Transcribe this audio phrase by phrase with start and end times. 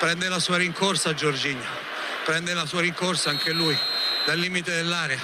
[0.00, 1.68] prende la sua rincorsa Giorginio,
[2.24, 3.78] prende la sua rincorsa anche lui
[4.24, 5.20] dal limite dell'area,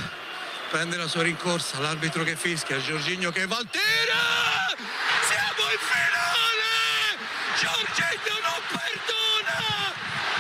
[0.69, 4.21] prende la sua rincorsa, l'arbitro che fischia, Giorginio che va al tiro!
[5.25, 6.69] Siamo in finale!
[7.57, 9.57] Giorginio non perdona!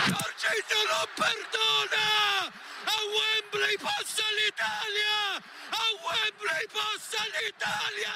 [0.04, 2.05] Giorginio non perdona!
[2.45, 5.41] A Wembley passa l'Italia!
[5.71, 8.12] A Wembley passa l'Italia!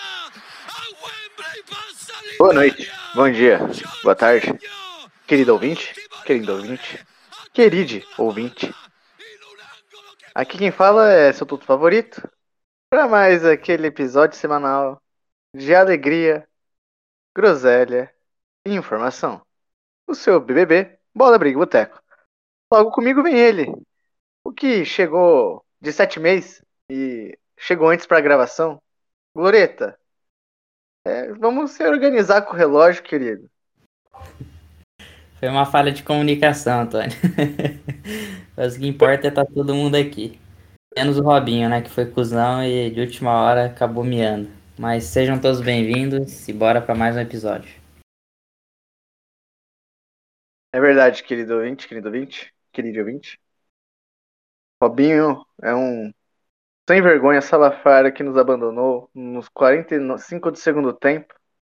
[0.69, 2.37] A Wembley passa l'Italia!
[2.37, 3.59] Boa noite, bom dia,
[4.03, 4.59] boa tarde,
[5.27, 6.00] querido ouvinte,
[6.31, 7.05] querido ouvinte,
[7.53, 8.73] queride ouvinte.
[10.33, 12.23] Aqui quem fala é seu tudo favorito,
[12.89, 15.03] para mais aquele episódio semanal
[15.53, 16.49] de alegria,
[17.37, 18.15] groselha
[18.65, 19.45] e informação.
[20.07, 22.01] O seu BBB, Bola Briga Boteco.
[22.73, 23.67] Logo comigo vem ele,
[24.45, 28.81] o que chegou de sete meses e chegou antes para a gravação.
[29.35, 29.99] Gloreta,
[31.05, 33.51] é, vamos se organizar com o relógio, querido.
[35.41, 37.17] Foi uma falha de comunicação, Antônio.
[38.55, 40.39] Mas o que importa é estar tá todo mundo aqui.
[40.95, 41.81] Menos o Robinho, né?
[41.81, 44.51] Que foi cuzão e de última hora acabou miando.
[44.79, 47.75] Mas sejam todos bem-vindos e bora para mais um episódio.
[50.75, 53.41] É verdade, querido ouvinte, querido ouvinte, querido ouvinte.
[54.83, 56.13] Robinho é um
[56.87, 61.33] sem vergonha salafara que nos abandonou nos 45 do segundo tempo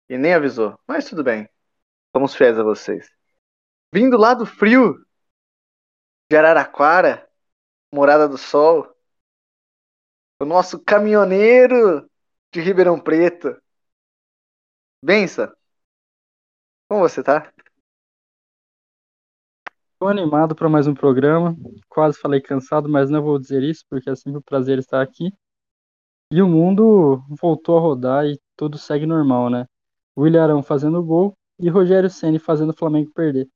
[0.08, 0.77] e nem avisou.
[0.88, 1.49] Mas tudo bem.
[2.16, 3.24] Somos fiéis a vocês.
[3.95, 5.05] Vindo lá do frio
[6.29, 7.29] de Araraquara,
[7.93, 8.93] Morada do Sol,
[10.37, 12.05] o nosso caminhoneiro
[12.52, 13.55] de Ribeirão Preto.
[15.02, 15.55] Bença,
[16.89, 17.53] como você tá?
[19.93, 21.55] Estou animado para mais um programa.
[21.87, 25.31] Quase falei cansado, mas não vou dizer isso, porque é sempre um prazer estar aqui.
[26.30, 29.65] E o mundo voltou a rodar e tudo segue normal, né?
[30.17, 33.47] William Arão fazendo gol e Rogério Ceni fazendo o Flamengo perder.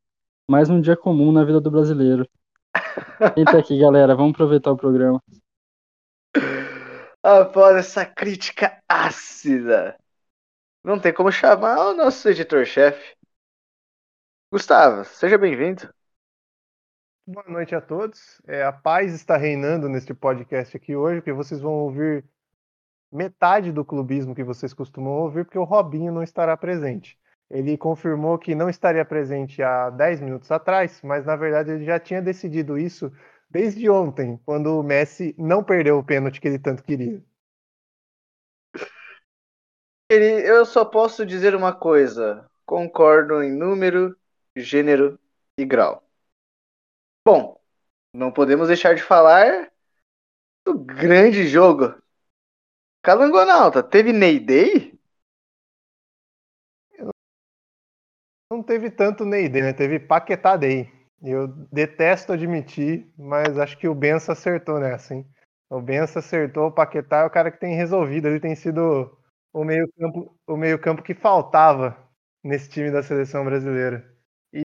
[0.49, 2.27] Mais um dia comum na vida do brasileiro.
[3.37, 4.15] Entra aqui, galera.
[4.15, 5.21] Vamos aproveitar o programa.
[7.21, 9.95] Após essa crítica ácida,
[10.83, 13.15] não tem como chamar o nosso editor-chefe.
[14.51, 15.93] Gustavo, seja bem-vindo.
[17.27, 18.41] Boa noite a todos.
[18.47, 22.25] É, a paz está reinando neste podcast aqui hoje, porque vocês vão ouvir
[23.11, 27.19] metade do clubismo que vocês costumam ouvir, porque o Robinho não estará presente.
[27.49, 31.99] Ele confirmou que não estaria presente há 10 minutos atrás, mas na verdade ele já
[31.99, 33.11] tinha decidido isso
[33.49, 37.23] desde ontem, quando o Messi não perdeu o pênalti que ele tanto queria.
[40.11, 44.15] Ele, eu só posso dizer uma coisa: concordo em número,
[44.55, 45.19] gênero
[45.57, 46.03] e grau.
[47.25, 47.59] Bom,
[48.13, 49.71] não podemos deixar de falar
[50.65, 51.95] do grande jogo.
[53.01, 54.98] Calangonauta, teve Ney Day?
[58.51, 59.73] Não teve tanto Ney Day, né?
[59.73, 60.91] Teve Paquetá Day.
[61.21, 65.25] Eu detesto admitir, mas acho que o Bença acertou nessa, hein?
[65.69, 68.27] O Bença acertou, o Paquetá é o cara que tem resolvido.
[68.27, 69.15] Ele tem sido
[69.53, 71.95] o meio-campo meio campo que faltava
[72.43, 74.03] nesse time da seleção brasileira.
[74.53, 74.63] E,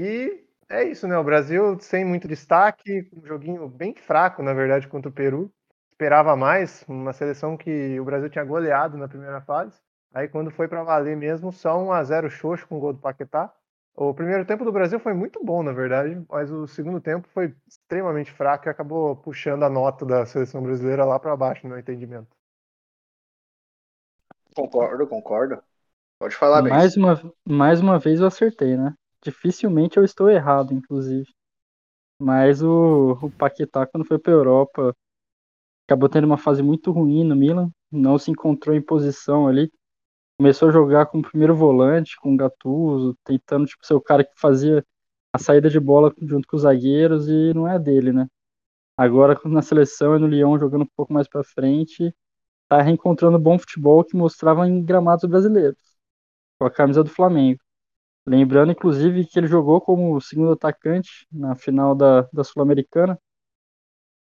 [0.00, 1.18] e é isso, né?
[1.18, 5.52] O Brasil sem muito destaque, um joguinho bem fraco, na verdade, contra o Peru.
[5.92, 9.78] Esperava mais, uma seleção que o Brasil tinha goleado na primeira fase.
[10.12, 12.98] Aí quando foi para valer mesmo, só 1 a 0 xoxo com o gol do
[13.00, 13.52] Paquetá.
[13.94, 17.54] O primeiro tempo do Brasil foi muito bom, na verdade, mas o segundo tempo foi
[17.66, 21.80] extremamente fraco e acabou puxando a nota da seleção brasileira lá para baixo, no meu
[21.80, 22.28] entendimento.
[24.54, 25.60] Concordo, concordo.
[26.18, 26.72] Pode falar, bem.
[26.72, 28.94] Mais uma, mais uma vez eu acertei, né?
[29.22, 31.26] Dificilmente eu estou errado, inclusive.
[32.20, 34.94] Mas o, o Paquetá, quando foi para a Europa,
[35.86, 39.70] acabou tendo uma fase muito ruim no Milan, não se encontrou em posição ali.
[40.38, 44.22] Começou a jogar com o primeiro volante, com o Gattuso, tentando tipo, ser o cara
[44.22, 44.86] que fazia
[45.32, 48.28] a saída de bola junto com os zagueiros e não é dele, né?
[48.96, 52.14] Agora na seleção e no Lyon jogando um pouco mais para frente,
[52.68, 55.78] tá reencontrando bom futebol que mostrava em gramados brasileiros,
[56.58, 57.60] com a camisa do Flamengo.
[58.26, 63.18] Lembrando, inclusive, que ele jogou como segundo atacante na final da, da Sul-Americana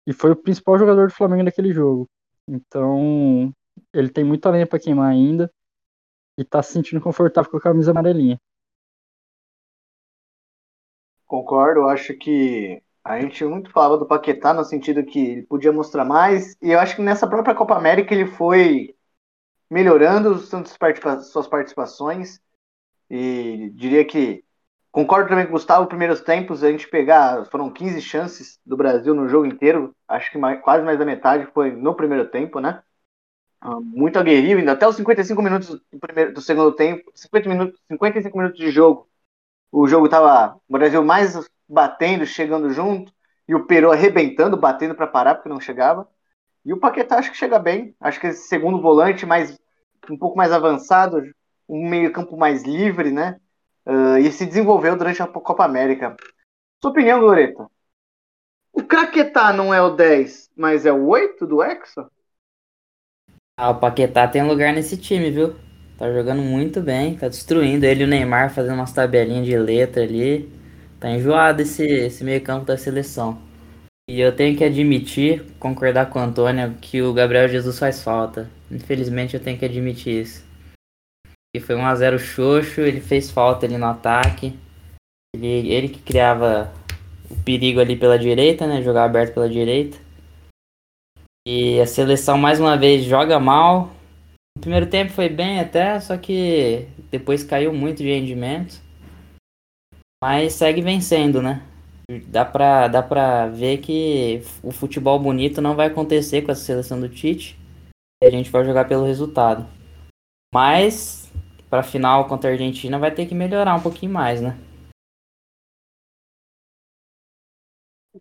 [0.06, 2.08] e foi o principal jogador do Flamengo naquele jogo.
[2.48, 3.52] Então,
[3.92, 5.50] ele tem muita lenha para queimar ainda
[6.38, 8.40] e tá se sentindo confortável com a camisa amarelinha.
[11.26, 16.04] Concordo, acho que a gente muito falava do Paquetá no sentido que ele podia mostrar
[16.04, 18.94] mais, e eu acho que nessa própria Copa América ele foi
[19.70, 22.40] melhorando suas participações.
[23.08, 24.44] E diria que
[24.90, 29.14] concordo também com o Gustavo, primeiros tempos, a gente pegar, foram 15 chances do Brasil
[29.14, 32.82] no jogo inteiro, acho que mais, quase mais da metade foi no primeiro tempo, né?
[33.64, 37.80] Ah, muito aguerrido, ainda até os 55 minutos do, primeiro, do segundo tempo, 50 minutos,
[37.88, 39.08] 55 minutos de jogo.
[39.70, 41.38] o jogo tava o Brasil mais
[41.68, 43.12] batendo, chegando junto,
[43.46, 46.08] e o Peru arrebentando, batendo para parar porque não chegava.
[46.64, 47.94] E o Paquetá acho que chega bem.
[48.00, 49.56] Acho que esse segundo volante mais
[50.10, 51.22] um pouco mais avançado,
[51.68, 53.38] um meio-campo mais livre, né?
[53.86, 56.16] Uh, e se desenvolveu durante a Copa América.
[56.82, 57.70] Sua opinião, Loreto?
[58.72, 62.10] O Caquetá não é o 10, mas é o 8 do Hexa?
[63.64, 65.54] Ah, o Paquetá tem lugar nesse time, viu?
[65.96, 67.86] Tá jogando muito bem, tá destruindo.
[67.86, 70.52] Ele e o Neymar fazendo umas tabelinhas de letra ali.
[70.98, 73.40] Tá enjoado esse, esse meio campo da seleção.
[74.10, 78.50] E eu tenho que admitir, concordar com o Antônio, que o Gabriel Jesus faz falta.
[78.68, 80.44] Infelizmente eu tenho que admitir isso.
[81.54, 84.58] E foi 1x0 xoxo, ele fez falta ali no ataque.
[85.36, 86.72] Ele, ele que criava
[87.30, 88.82] o perigo ali pela direita, né?
[88.82, 90.01] Jogar aberto pela direita.
[91.46, 93.90] E a seleção mais uma vez joga mal.
[94.56, 98.80] No primeiro tempo foi bem até, só que depois caiu muito de rendimento.
[100.22, 101.66] Mas segue vencendo, né?
[102.28, 107.00] Dá pra, dá pra ver que o futebol bonito não vai acontecer com essa seleção
[107.00, 107.58] do Tite.
[108.22, 109.66] E a gente vai jogar pelo resultado.
[110.54, 111.32] Mas
[111.68, 114.56] para final contra a Argentina vai ter que melhorar um pouquinho mais, né?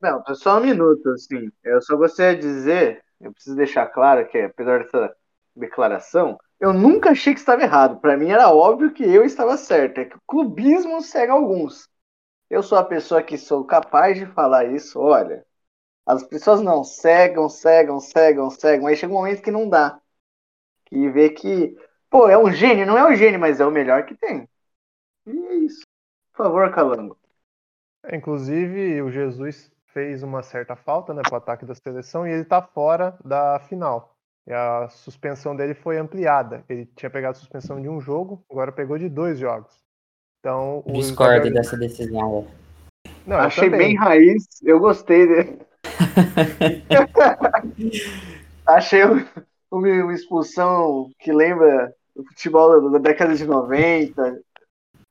[0.02, 1.52] Não, só um minuto, assim.
[1.64, 5.16] Eu só gostaria de dizer, eu preciso deixar claro que, apesar dessa
[5.56, 8.00] declaração, eu nunca achei que estava errado.
[8.00, 10.00] Para mim era óbvio que eu estava certo.
[10.00, 11.90] É que o clubismo cega alguns.
[12.50, 15.00] Eu sou a pessoa que sou capaz de falar isso.
[15.00, 15.46] Olha,
[16.06, 18.88] as pessoas não cegam, cegam, cegam, cegam.
[18.88, 20.00] Aí chega um momento que não dá.
[20.92, 21.76] E vê que
[22.12, 24.46] Pô, é um gênio, não é um gênio, mas é o melhor que tem.
[25.26, 25.88] E é isso.
[26.34, 27.18] Por favor, Calango.
[28.12, 32.42] Inclusive, o Jesus fez uma certa falta né, para o ataque da seleção e ele
[32.42, 34.16] está fora da final.
[34.48, 36.64] E a suspensão dele foi ampliada.
[36.68, 39.72] Ele tinha pegado suspensão de um jogo, agora pegou de dois jogos.
[40.40, 42.48] Então, o Discordo dessa decisão.
[43.26, 45.60] Não, Achei bem raiz, eu gostei dele.
[48.66, 49.02] Achei
[49.72, 54.42] uma expulsão que lembra o futebol da década de 90.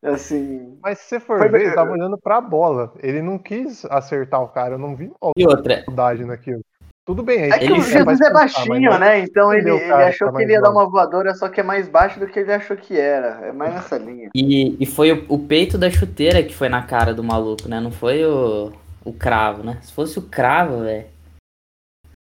[0.02, 0.78] Assim.
[0.82, 1.48] Mas se você for foi...
[1.48, 2.92] ver, ele tava olhando pra bola.
[3.02, 4.74] Ele não quis acertar o cara.
[4.74, 5.84] Eu não vi e outra
[6.26, 6.62] naquilo.
[7.04, 9.18] Tudo bem, é que ele o Jesus é baixinho, né?
[9.18, 12.20] Então ele, ele achou que ele ia dar uma voadora, só que é mais baixo
[12.20, 13.46] do que ele achou que era.
[13.46, 14.30] É mais nessa linha.
[14.34, 17.80] E, e foi o, o peito da chuteira que foi na cara do maluco, né?
[17.80, 18.70] Não foi o,
[19.04, 19.78] o cravo, né?
[19.82, 21.06] Se fosse o cravo, velho.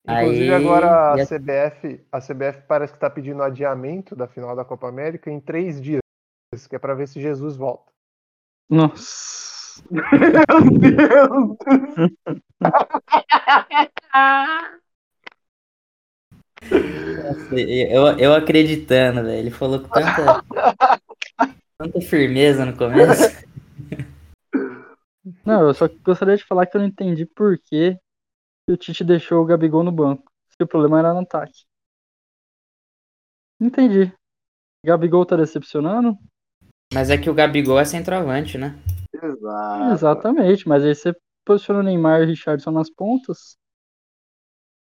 [0.07, 4.67] Inclusive Aí, agora a CBF, a CBF parece que está pedindo adiamento da final da
[4.67, 6.01] Copa América em três dias,
[6.67, 7.93] que é para ver se Jesus volta.
[8.69, 9.83] Nossa.
[9.91, 11.57] Meu Deus!
[17.53, 19.39] eu, eu acreditando, velho.
[19.39, 20.45] Ele falou com tanta,
[21.79, 23.45] tanta firmeza no começo.
[25.45, 27.99] Não, eu só gostaria de falar que eu não entendi por que
[28.69, 30.31] o Tite deixou o Gabigol no banco.
[30.49, 31.65] Se o problema era no ataque.
[33.61, 34.13] Entendi.
[34.85, 36.19] Gabigol tá decepcionando?
[36.93, 38.79] Mas é que o Gabigol é centroavante, né?
[39.13, 39.93] Exato.
[39.93, 41.15] Exatamente, mas aí você
[41.45, 43.57] posiciona o Neymar e o Richardson nas pontas.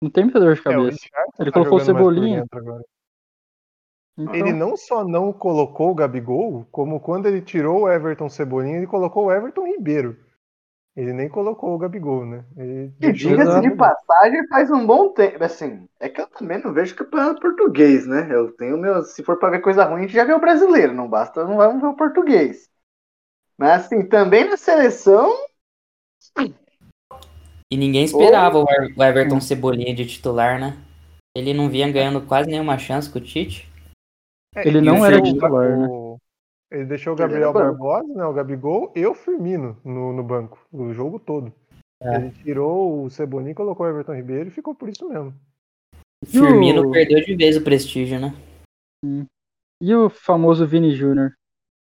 [0.03, 0.99] Não tem muita dor de cabeça.
[1.15, 2.45] É, Ele tá colocou o Cebolinha.
[4.19, 4.35] Então...
[4.35, 8.87] Ele não só não colocou o Gabigol, como quando ele tirou o Everton Cebolinha, ele
[8.87, 10.26] colocou o Everton Ribeiro.
[10.97, 12.43] Ele nem colocou o Gabigol, né?
[12.57, 15.45] Ele e diga-se de passagem, faz um bom tempo.
[15.45, 18.27] Assim, é que eu também não vejo campeonato português, né?
[18.31, 19.03] Eu tenho meu.
[19.03, 21.59] Se for pra ver coisa ruim, a gente já vê o brasileiro, não basta, não
[21.59, 22.71] vamos ver o português.
[23.59, 25.31] Mas assim, também na seleção.
[27.71, 30.79] E ninguém esperava o Everton Cebolinha de titular, né?
[31.37, 33.71] Ele não vinha ganhando quase nenhuma chance com o Tite.
[34.55, 36.06] É, ele não era titular, né?
[36.71, 40.93] Ele deixou o Gabriel Barbosa, né, o Gabigol e o Firmino no, no banco, o
[40.93, 41.53] jogo todo.
[42.03, 42.17] É.
[42.17, 45.35] Ele tirou o Cebolinha, colocou o Everton Ribeiro e ficou por isso mesmo.
[46.23, 46.91] O Firmino o...
[46.91, 48.35] perdeu de vez o prestígio, né?
[49.81, 51.33] E o famoso Vini Júnior?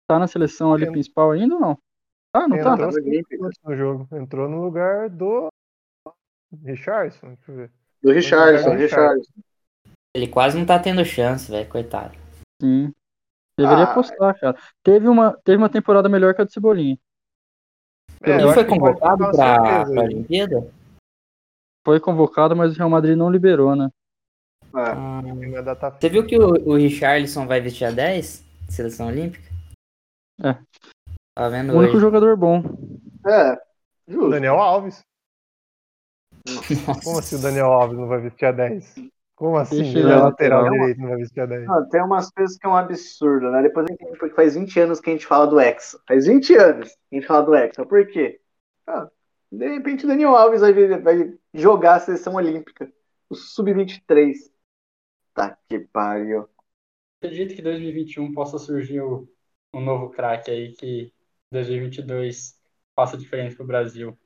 [0.08, 1.78] Tá na seleção ali principal ainda ou não?
[2.32, 2.86] Ah, não Entrou tá?
[3.64, 4.08] No jogo.
[4.14, 5.48] Entrou no lugar do
[6.62, 7.70] Richardson, deixa eu ver.
[8.02, 9.32] Do Richardson, Richardson.
[10.14, 12.16] Ele quase não tá tendo chance, velho, coitado.
[12.62, 12.92] Sim.
[13.58, 14.58] Deveria ah, postar, cara.
[14.82, 16.98] Teve uma, teve uma temporada melhor que a do Cebolinha.
[18.22, 20.70] É, Ele foi convocado pra, pra Olimpíada?
[21.84, 23.90] Foi convocado, mas o Real Madrid não liberou, né?
[24.74, 24.90] É.
[24.90, 25.22] Ah,
[25.98, 28.44] você viu que o, o Richarlison vai vestir a 10?
[28.68, 29.48] Seleção Olímpica?
[30.42, 30.54] É.
[31.34, 32.00] Tá vendo o único hoje.
[32.00, 32.62] jogador bom.
[33.26, 33.56] É.
[34.06, 34.30] Justo.
[34.30, 35.02] Daniel Alves.
[36.86, 37.02] Nossa.
[37.02, 38.94] Como assim o Daniel Alves não vai vestir a 10?
[39.36, 39.76] Como assim?
[39.76, 40.78] Deixa Ele é lateral lateral.
[40.78, 41.66] direito, não vai vestir a 10.
[41.66, 43.62] Não, tem umas coisas que é um absurdo, né?
[43.62, 46.00] Depois eu entendi porque faz 20 anos que a gente fala do Hexa.
[46.08, 47.84] Faz 20 anos que a gente fala do Hexa.
[47.84, 48.40] Por quê?
[48.86, 49.08] Ah,
[49.52, 52.90] de repente o Daniel Alves vai, vai jogar a seleção olímpica.
[53.28, 54.50] O Sub-23.
[55.34, 56.48] Tá que pariu.
[57.20, 59.28] Acredito que 2021 possa surgir o-
[59.74, 61.12] um novo craque aí que
[61.50, 62.58] 2022
[62.94, 64.18] faça diferença pro Brasil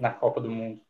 [0.00, 0.80] na Copa do Mundo.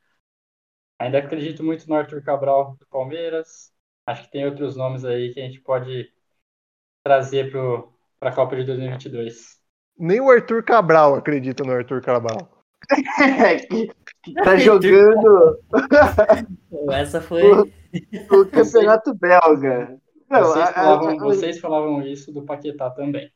[0.98, 3.72] Ainda acredito muito no Arthur Cabral do Palmeiras.
[4.06, 6.10] Acho que tem outros nomes aí que a gente pode
[7.04, 9.58] trazer para a Copa de 2022.
[9.98, 12.48] Nem o Arthur Cabral acredita no Arthur Cabral.
[13.68, 13.88] que,
[14.22, 15.58] que tá jogando
[16.92, 17.42] Essa foi.
[17.52, 19.98] o campeonato belga.
[20.28, 23.30] Não, Vocês falavam, a- vocês falavam isso do Paquetá também.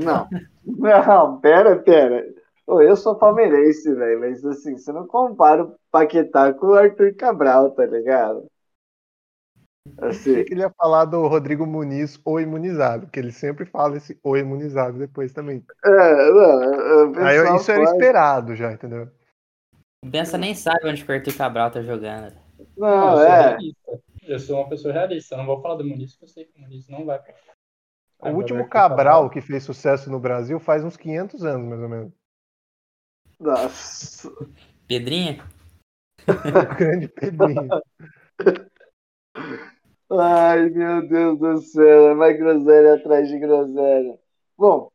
[0.00, 0.28] Não,
[0.64, 2.24] não, pera, pera.
[2.68, 7.70] Eu sou palmeirense, velho, mas assim, você não compara o Paquetá com o Arthur Cabral,
[7.70, 8.46] tá ligado?
[9.98, 13.96] Assim, Achei que ele ia falar do Rodrigo Muniz, o imunizado, que ele sempre fala
[13.96, 15.64] esse o imunizado depois também.
[15.84, 19.08] é, não, o Aí eu- pessoal isso era pode- esperado já, entendeu?
[20.04, 22.34] O Bença nem sabe onde o Arthur Cabral tá jogando.
[22.76, 23.40] Não, eu sou é.
[23.48, 24.00] realista.
[24.22, 25.34] Eu sou uma pessoa realista.
[25.34, 27.32] Eu não vou falar do Muniz, porque eu sei que o Muniz não vai pra
[28.30, 32.12] O último Cabral que fez sucesso no Brasil faz uns 500 anos, mais ou menos.
[33.38, 34.30] Nossa.
[34.86, 35.44] Pedrinha?
[36.26, 37.68] O grande Pedrinho.
[40.10, 44.18] Ai, meu Deus do céu, é mais groselha atrás de groselha.
[44.56, 44.90] Bom,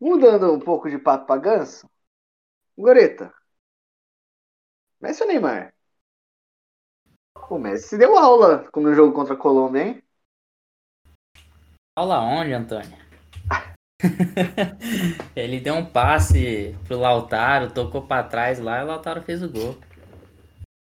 [0.00, 1.88] mudando um pouco de papo pra ganso,
[2.76, 3.32] Goreta,
[5.00, 5.74] Messi ou Neymar?
[7.50, 10.02] O Messi deu aula no jogo contra a Colômbia, hein?
[11.96, 12.98] Aula onde, Antônio?
[15.34, 19.48] Ele deu um passe pro Lautaro, tocou pra trás lá e o Lautaro fez o
[19.48, 19.76] gol.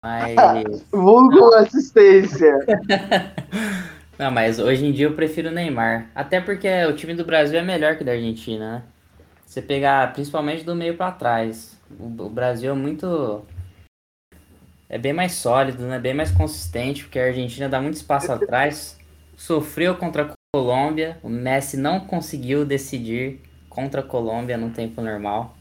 [0.04, 0.36] Mas.
[0.92, 2.54] Vulgo assistência.
[4.18, 6.10] Não, mas hoje em dia eu prefiro o Neymar.
[6.14, 8.84] Até porque o time do Brasil é melhor que o da Argentina, né?
[9.46, 11.80] Você pegar principalmente do meio pra trás.
[11.98, 13.46] O, o Brasil é muito.
[14.90, 15.98] É bem mais sólido, né?
[15.98, 19.00] Bem mais consistente, porque a Argentina dá muito espaço atrás.
[19.38, 21.20] Sofreu contra a Colômbia.
[21.22, 25.56] O Messi não conseguiu decidir contra a Colômbia no tempo normal.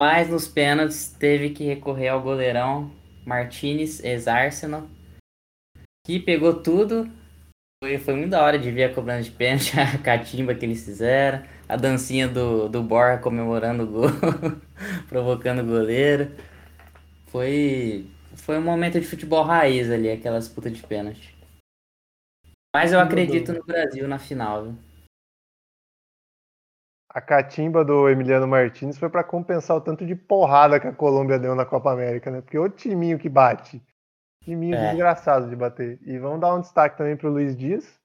[0.00, 2.90] Mas nos pênaltis teve que recorrer ao goleirão
[3.24, 4.88] Martinez, ex-Arsenal,
[6.04, 7.08] que pegou tudo.
[7.82, 10.84] Foi, foi muito da hora de ver a cobrança de pênalti, a catimba que eles
[10.84, 14.08] fizeram, a dancinha do, do Borja comemorando o gol,
[15.08, 16.32] provocando o goleiro.
[17.26, 21.31] Foi, foi um momento de futebol raiz ali, aquelas putas de pênalti.
[22.74, 24.74] Mas eu acredito no Brasil na final, viu?
[27.10, 31.38] A catimba do Emiliano Martins foi pra compensar o tanto de porrada que a Colômbia
[31.38, 32.40] deu na Copa América, né?
[32.40, 33.82] Porque o timinho que bate.
[34.42, 34.88] Timinho É.
[34.88, 36.00] desgraçado de bater.
[36.06, 38.00] E vamos dar um destaque também pro Luiz Dias.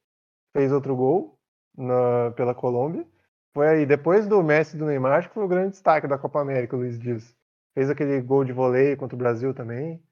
[0.56, 1.40] Fez outro gol
[1.78, 3.08] na- pela Colômbia.
[3.54, 6.18] Foi aí, depois do Messi e do Neymar, acho que foi o grande destaque da
[6.18, 7.34] Copa América, o Luiz Dias.
[7.74, 10.04] Fez aquele gol de voleio contra o Brasil também.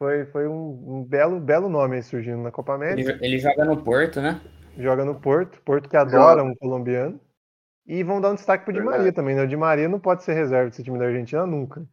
[0.00, 3.12] Foi, foi um, um belo, belo nome aí surgindo na Copa América.
[3.12, 4.40] Ele, ele joga no Porto, né?
[4.78, 7.20] joga no Porto, Porto que adora um colombiano.
[7.86, 8.98] E vão dar um destaque pro Di Verdade.
[8.98, 9.42] Maria também, né?
[9.42, 11.84] O Di Maria não pode ser reserva desse time da Argentina nunca.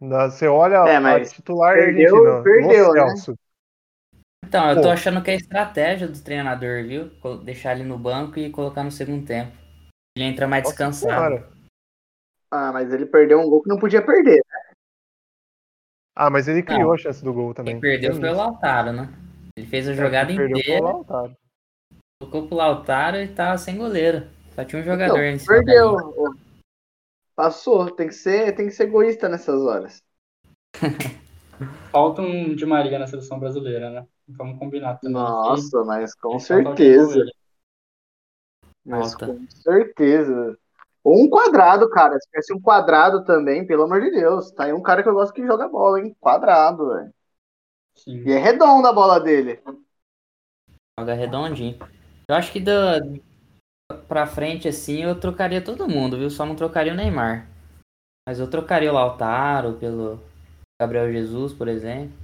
[0.00, 3.00] Da- Você olha É, a mas titular perdeu- argentina, perdeu, né?
[3.00, 3.34] Celso.
[4.46, 4.90] Então, eu tô Pô.
[4.90, 7.10] achando que é estratégia do treinador, viu?
[7.42, 9.56] Deixar ele no banco e colocar no segundo tempo.
[10.16, 11.34] Ele entra mais Nossa descansado.
[11.36, 11.48] Senhora.
[12.52, 14.40] Ah, mas ele perdeu um gol que não podia perder.
[16.16, 16.92] Ah, mas ele criou Não.
[16.94, 17.74] a chance do gol também.
[17.74, 18.36] Quem perdeu Tem foi o.
[18.36, 19.12] Lautaro, né?
[19.56, 21.36] Ele fez a É, jogada quem perdeu foi o inteira, Lautaro.
[22.22, 24.26] tocou pro Lautaro e tava sem goleiro.
[24.54, 25.96] Só tinha um jogador Não, em cima perdeu.
[25.96, 26.38] dele.
[27.34, 27.90] Passou.
[27.90, 30.02] Tem que ser, tem que ser egoísta nessas horas.
[31.90, 34.06] Falta um Di Maria na seleção brasileira, né?
[34.28, 35.12] Vamos combinar também.
[35.12, 37.20] Nossa, mas com certeza.
[37.20, 37.32] ele.
[38.84, 39.26] Mas Falta.
[39.26, 40.58] com certeza.
[41.04, 42.18] Ou um quadrado, cara.
[42.18, 44.50] Se tivesse um quadrado também, pelo amor de Deus.
[44.50, 46.16] Tá aí um cara que eu gosto que joga bola, hein?
[46.18, 47.14] Quadrado, velho.
[48.06, 49.62] E é redonda a bola dele.
[50.98, 51.78] Joga redondinho.
[52.26, 52.72] Eu acho que do,
[54.08, 56.30] pra frente, assim, eu trocaria todo mundo, viu?
[56.30, 57.48] Só não trocaria o Neymar.
[58.26, 60.18] Mas eu trocaria o Lautaro pelo
[60.80, 62.16] Gabriel Jesus, por exemplo.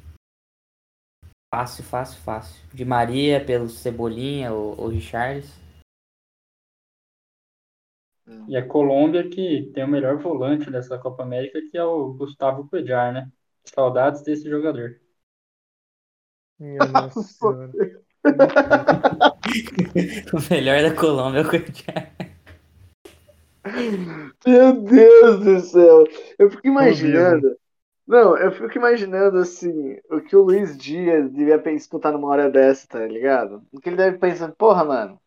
[1.52, 2.62] Fácil, fácil, fácil.
[2.72, 5.60] De Maria pelo Cebolinha ou, ou Richards.
[8.49, 12.68] E a Colômbia que tem o melhor volante dessa Copa América, que é o Gustavo
[12.68, 13.30] Cuellar, né?
[13.64, 15.00] Saudades desse jogador.
[16.58, 17.75] Minha nossa senhora.
[20.32, 22.12] o melhor da Colômbia é o Cuellar.
[24.46, 26.04] Meu Deus do céu.
[26.38, 27.56] Eu fico imaginando
[28.06, 32.87] Não, eu fico imaginando assim, o que o Luiz Dias devia escutar numa hora dessa,
[32.88, 33.64] tá ligado?
[33.72, 35.20] O que ele deve pensar, porra, mano.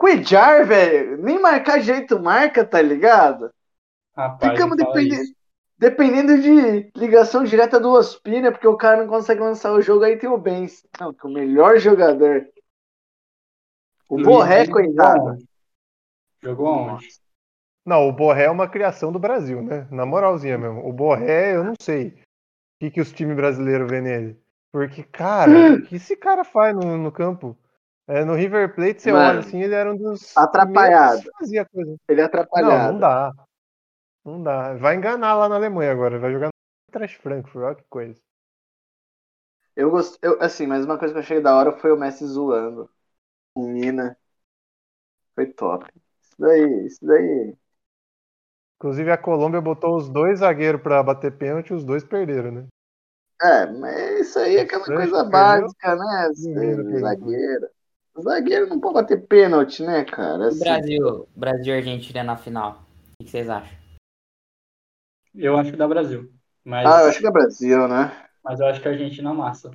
[0.00, 3.52] Cuidar, velho, nem marcar jeito marca, tá ligado?
[4.16, 5.22] Rapaz, Ficamos dependendo,
[5.76, 10.16] dependendo de ligação direta do Ospina, porque o cara não consegue lançar o jogo, aí
[10.16, 10.86] tem o Benz.
[10.98, 12.48] Não, que o melhor jogador.
[14.08, 15.36] O Luiz Borré, coitado.
[16.42, 17.06] Jogou onde?
[17.84, 19.86] Não, o Borré é uma criação do Brasil, né?
[19.90, 20.80] Na moralzinha mesmo.
[20.88, 22.14] O Borré, eu não sei o
[22.80, 24.40] que, que os times brasileiros vê nele.
[24.72, 27.54] Porque, cara, o que esse cara faz no, no campo?
[28.10, 30.36] É, no River Plate, você Mano, olha assim, ele era um dos.
[30.36, 31.22] atrapalhado.
[31.38, 31.94] Fazia coisa.
[32.08, 32.92] Ele é Não, atrapalhado.
[32.92, 33.32] não dá.
[34.24, 34.74] Não dá.
[34.74, 36.18] Vai enganar lá na Alemanha agora.
[36.18, 38.20] Vai jogar no Trash Frankfurt, olha que coisa.
[39.76, 42.26] Eu gosto, eu, assim, mas uma coisa que eu achei da hora foi o Messi
[42.26, 42.90] zoando.
[43.54, 44.16] O Mina.
[45.36, 45.86] Foi top.
[46.20, 47.56] Isso daí, isso daí.
[48.76, 52.66] Inclusive, a Colômbia botou os dois zagueiros pra bater pênalti e os dois perderam, né?
[53.42, 56.30] É, mas isso aí é aquela coisa básica, né?
[56.54, 57.00] Perdeu.
[57.00, 57.68] zagueiro.
[58.14, 60.44] O zagueiro não pode bater pênalti, né, cara?
[60.44, 62.82] O Assim, Brasil, Brasil e Argentina na final.
[63.20, 63.78] O que vocês acham?
[65.34, 66.32] Eu acho que dá Brasil.
[66.64, 68.26] Mas, Ah, eu acho que é Brasil, né?
[68.42, 69.70] mas eu acho que a Argentina massa.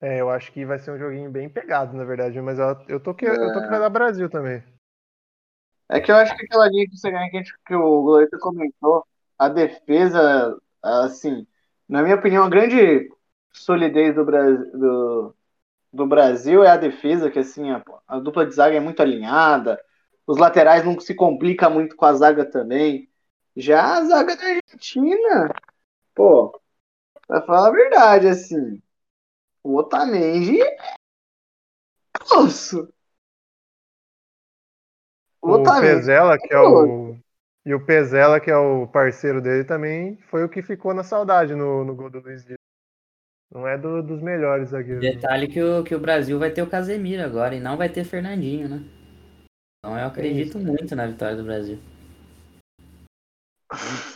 [0.00, 2.40] É, eu acho que vai ser um joguinho bem pegado, na verdade.
[2.40, 4.62] Mas eu, eu, tô, que, eu tô que vai dar Brasil também.
[5.88, 8.38] É que eu acho que aquela linha que, você, que, a gente- que o Glorito
[8.38, 9.04] comentou,
[9.38, 11.46] a defesa, assim,
[11.88, 13.08] na minha opinião, a grande
[13.52, 15.34] solidez do, Bra- do,
[15.96, 19.80] do Brasil é a defesa, que assim, a, a dupla de zaga é muito alinhada,
[20.26, 23.08] os laterais não se complica muito com a zaga também.
[23.56, 25.54] Já a zaga da Argentina,
[26.14, 26.60] pô,
[27.26, 28.82] pra falar a verdade, assim,
[29.62, 30.76] o Otamendi é
[32.28, 32.88] grosso.
[35.40, 37.16] O O Pezela, que é o.
[37.64, 41.54] E o Pezela, que é o parceiro dele, também foi o que ficou na saudade
[41.54, 42.55] no, no gol do Luiz Dias.
[43.52, 45.04] Não é do- dos melhores zagueiros.
[45.04, 45.12] não.
[45.12, 48.04] Detalhe que o, que o Brasil vai ter o Casemiro agora e não vai ter
[48.04, 48.82] Fernandinho, né?
[49.78, 51.78] Então eu acredito muito na vitória do Brasil.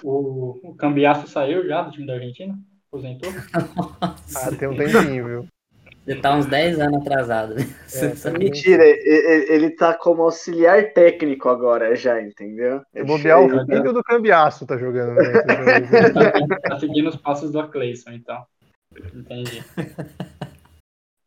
[0.02, 2.58] O, o Cambiaço saiu já do time da Argentina?
[2.88, 3.31] Aposentou?
[4.37, 5.46] Ah, tem um tempinho, viu?
[6.05, 7.55] Você tá uns 10 anos atrasado.
[7.59, 12.81] É, Mentira, e- e- ele tá como auxiliar técnico agora já, entendeu?
[12.92, 15.14] Se bobear, Ele- o filho do Cambiaço tá jogando.
[15.14, 15.22] Né?
[15.83, 16.48] Esse jogo.
[16.62, 18.44] Tá seguindo os passos do Cleison, então.
[19.14, 19.62] Entendi.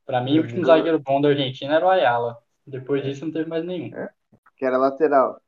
[0.06, 2.38] Pra mim, o último zagueiro bom da Argentina era o Ayala.
[2.67, 3.89] Depois disso, não teve mais nenhum.
[4.58, 5.41] Que era lateral.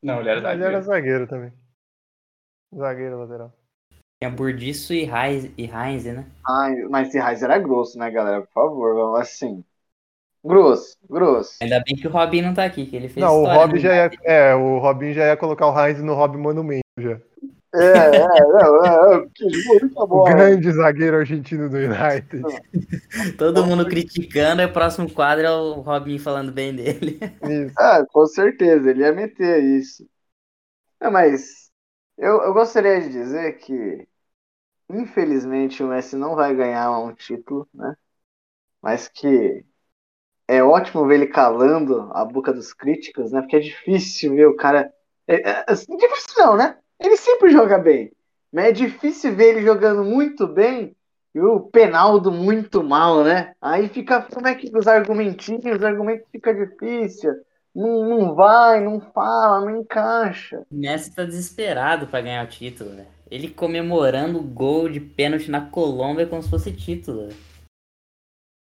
[0.00, 0.64] Não, ele era zagueiro.
[0.64, 1.52] era zagueiro também.
[2.74, 3.52] Zagueiro lateral.
[4.20, 6.24] Tinha Burdiço e Heinz, e Heinz, né?
[6.48, 8.42] Ai, mas esse Raiz era grosso, né, galera?
[8.42, 9.64] Por favor, vamos assim.
[10.44, 11.58] Grosso, grosso.
[11.60, 13.80] Ainda bem que o Robin não tá aqui, que ele fez Não, o Robin né?
[13.80, 14.10] já ia.
[14.22, 17.20] É, o Robin já ia colocar o Heinz no Robin Monumento já.
[17.74, 19.28] É, é, é, é,
[19.80, 20.22] muita O bola.
[20.22, 22.62] grande zagueiro argentino do United.
[23.38, 27.18] Todo mundo criticando, e o próximo quadro é o Robin falando bem dele.
[27.42, 27.76] Isso.
[27.76, 30.08] Ah, com certeza, ele ia meter isso.
[31.00, 31.70] É, mas
[32.18, 34.08] eu, eu gostaria de dizer que,
[34.90, 37.96] infelizmente, o Messi não vai ganhar um título, né?
[38.82, 39.64] Mas que
[40.48, 43.42] é ótimo ver ele calando a boca dos críticos, né?
[43.42, 44.92] Porque é difícil ver o cara.
[45.28, 46.78] É, é, assim, difícil não, né?
[47.02, 48.12] Ele sempre joga bem.
[48.52, 50.94] Mas é difícil ver ele jogando muito bem
[51.34, 53.54] e o Penaldo muito mal, né?
[53.60, 54.22] Aí fica.
[54.22, 57.32] Como é que os argumentinhos, os argumentos fica difícil.
[57.74, 60.66] Não, não vai, não fala, não encaixa.
[60.70, 63.08] O Messi tá desesperado pra ganhar o título, velho.
[63.30, 67.30] Ele comemorando o gol de pênalti na Colômbia como se fosse título.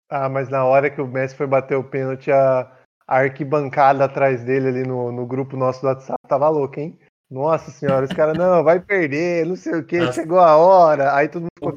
[0.08, 2.72] Ah, mas na hora que o Messi foi bater o pênalti, a,
[3.06, 6.98] a arquibancada atrás dele ali no, no grupo nosso do WhatsApp tava louca, hein?
[7.30, 10.12] Nossa senhora, os caras, não, vai perder, não sei o que, Nossa.
[10.12, 11.14] chegou a hora.
[11.16, 11.72] Aí todo mundo ficou.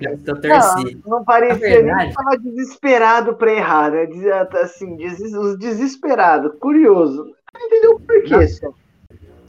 [0.49, 4.05] Não, não parecia nem que tava desesperado pra errar, né?
[4.05, 7.33] Diz- Assim, des- os desesperados, curioso.
[7.53, 8.73] Não entendeu por quê, só.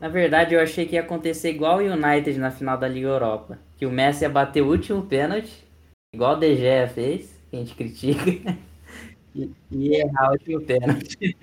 [0.01, 3.59] Na verdade, eu achei que ia acontecer igual o United na final da Liga Europa.
[3.77, 5.67] Que o Messi ia bater o último pênalti,
[6.15, 8.57] igual o De Gea fez, que a gente critica,
[9.35, 11.37] e, e ia errar o último pênalti.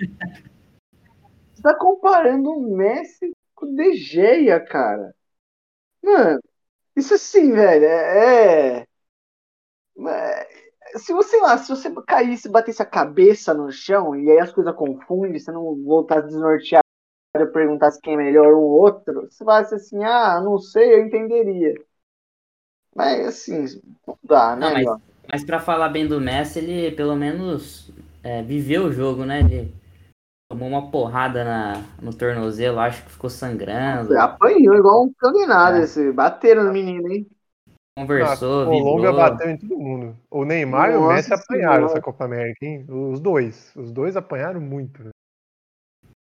[1.54, 3.35] Você tá comparando o Messi
[3.66, 5.16] com o De Gea, cara.
[6.04, 6.42] Mano,
[6.96, 8.80] isso assim, velho, é...
[8.82, 8.88] é-
[10.08, 14.52] é- Se você lá, se você caísse, batesse a cabeça no chão e aí as
[14.54, 16.84] coisas confundem, você não voltasse desnorteado
[17.38, 21.06] e perguntasse quem é melhor um ou outro, você falasse assim, ah, não sei, eu
[21.06, 21.76] entenderia.
[22.96, 23.66] Mas assim,
[24.08, 24.92] não dá, né, Não, mas-?
[25.32, 27.92] Mas pra falar bem do Messi, ele pelo menos
[28.24, 29.40] é, viveu o jogo, né?
[29.42, 29.74] Ele
[30.56, 34.18] Tomou uma porrada na, no tornozelo, acho que ficou sangrando.
[34.18, 35.82] Apanhou igual um condenado É.
[35.82, 36.14] esse.
[36.14, 37.28] Bateram no menino, hein?
[37.98, 39.30] Conversou, a Colômbia vibrou.
[39.30, 40.16] bateu em todo mundo.
[40.32, 42.86] O Neymar e o Nossa Messi apanharam essa Copa América, hein?
[42.88, 43.74] Os dois.
[43.76, 44.98] Os dois apanharam muito.
[45.00, 45.10] velho.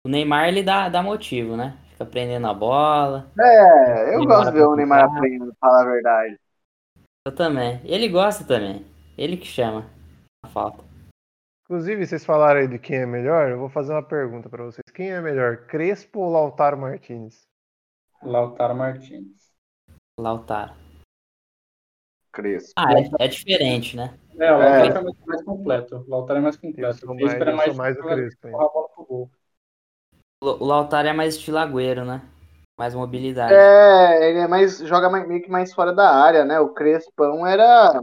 [0.05, 1.77] O Neymar, ele dá, dá motivo, né?
[1.91, 3.31] Fica prendendo a bola.
[3.39, 6.37] É, eu gosto de ver o Neymar aprendendo, pra falar a verdade.
[7.25, 7.79] Eu também.
[7.85, 8.85] Ele gosta também.
[9.17, 9.85] Ele que chama
[10.45, 10.83] a falta.
[11.69, 13.49] Inclusive, vocês falaram aí de quem é melhor.
[13.49, 14.83] Eu vou fazer uma pergunta pra vocês.
[14.93, 17.45] Quem é melhor, Crespo ou Lautaro Martinez?
[18.23, 19.51] Lautaro Martins.
[20.17, 20.73] Lautaro.
[22.31, 22.71] Crespo.
[22.77, 24.17] Ah, é, é diferente, né?
[24.39, 24.79] É, o É.
[24.83, 25.95] Lautaro é mais, mais completo.
[25.97, 27.05] O Lautaro é mais completo.
[27.05, 28.47] mais, eu mais, sou mais o Crespo.
[28.47, 29.31] a bola pro gol.
[30.41, 32.21] O Lautaro é mais estilo agüero, né?
[32.79, 33.53] Mais mobilidade.
[33.53, 34.77] É, ele é mais.
[34.79, 36.59] joga mais- meio que mais fora da área, né?
[36.59, 38.01] O Crespão era.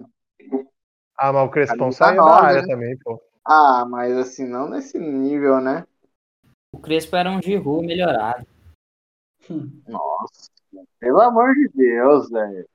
[1.17, 2.67] Ah, mas o Crespão Ali tá saiu da área né?
[2.69, 3.23] também, pô.
[3.45, 5.87] Ah, mas assim, não nesse nível, né?
[6.73, 8.47] O Crespo era um Giroud melhorado.
[9.87, 10.51] Nossa,
[10.99, 12.69] pelo amor de Deus, velho.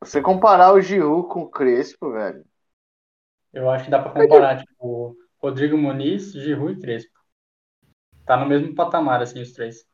[0.00, 2.44] Você comparar o Giroud com o Crespo, velho.
[3.52, 7.12] Eu acho que dá pra comparar, tipo, Rodrigo Muniz, Giroud e Crespo.
[8.26, 9.86] Tá no mesmo patamar, assim, os três.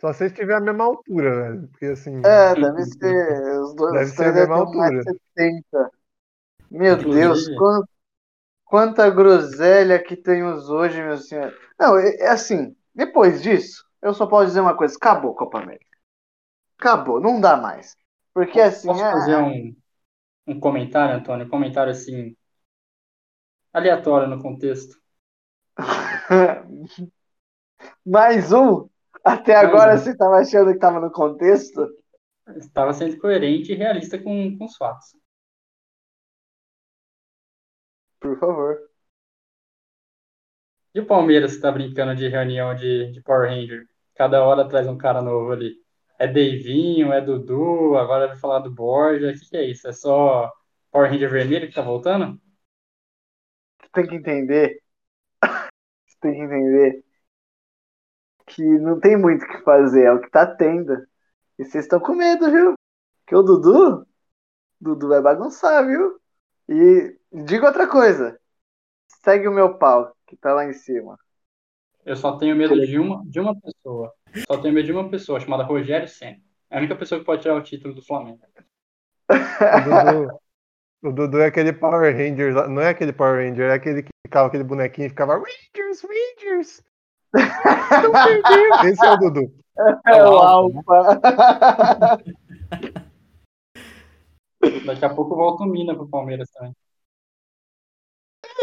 [0.00, 1.68] Só se tiver a mesma altura, velho.
[1.68, 2.20] Porque assim.
[2.24, 3.60] É, deve ser.
[3.60, 5.02] Os dois Deve ser a mesma altura.
[5.36, 5.90] 1,70m.
[6.72, 7.84] Meu Inclusive- Deus, quan-
[8.64, 11.54] quanta groselha que temos hoje, meu senhor.
[11.78, 15.58] Não, é, é assim, depois disso, eu só posso dizer uma coisa: acabou a Copa
[15.60, 15.84] América.
[16.78, 17.94] Acabou, não dá mais.
[18.32, 19.76] Porque assim, Posso é- fazer um,
[20.46, 21.46] um comentário, Antônio?
[21.46, 22.34] Um comentário, assim,
[23.72, 24.96] aleatório no contexto.
[28.04, 28.88] mais um.
[29.24, 31.86] Até agora você tava achando que tava no contexto?
[32.56, 35.14] Estava sendo coerente e realista com, com os fatos.
[38.22, 38.78] Por favor.
[40.94, 43.86] E o Palmeiras que tá brincando de reunião de, de Power Ranger?
[44.14, 45.74] Cada hora traz um cara novo ali.
[46.18, 49.30] É Deivinho, é Dudu, agora vai falar do Borja.
[49.30, 49.88] O que, que é isso?
[49.88, 50.52] É só
[50.90, 52.40] Power Ranger vermelho que tá voltando?
[53.80, 54.82] Você tem que entender.
[56.06, 57.04] Você tem que entender
[58.46, 60.94] que não tem muito o que fazer, é o que tá tendo.
[61.58, 62.74] E vocês estão com medo, viu?
[63.26, 64.06] Que o Dudu,
[64.80, 66.21] Dudu vai bagunçar, viu?
[66.68, 68.38] E diga outra coisa.
[69.24, 71.18] Segue o meu pau, que tá lá em cima.
[72.04, 74.12] Eu só tenho medo de uma, de uma pessoa.
[74.46, 76.38] Só tenho medo de uma pessoa, chamada Rogério Senna.
[76.68, 78.40] É a única pessoa que pode tirar o título do Flamengo.
[79.30, 80.38] O Dudu,
[81.02, 84.10] o Dudu é aquele Power Ranger, lá- não é aquele Power Ranger, é aquele que
[84.26, 86.82] ficava aquele bonequinho e ficava Rangers, Rangers.
[88.84, 89.54] Esse é o Dudu.
[90.06, 91.20] É o Alfa.
[94.86, 96.74] Daqui a pouco volta o Mina pro Palmeiras também.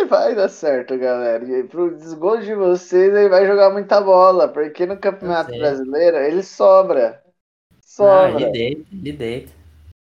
[0.07, 1.43] Vai dar certo, galera.
[1.45, 5.59] E pro desgosto de vocês, ele vai jogar muita bola, porque no Campeonato sei.
[5.59, 7.21] Brasileiro ele sobra.
[7.23, 8.41] Ah, Sobra.
[8.41, 9.51] ele deita, ele deita.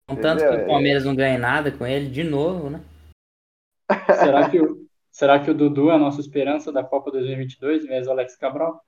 [0.08, 0.58] Contanto Entendeu?
[0.58, 2.80] que o Palmeiras não ganha nada com ele, de novo, né?
[4.06, 7.88] Será que o, será que o Dudu é a nossa esperança da Copa 2022, em
[7.88, 8.80] vez do Alex Cabral?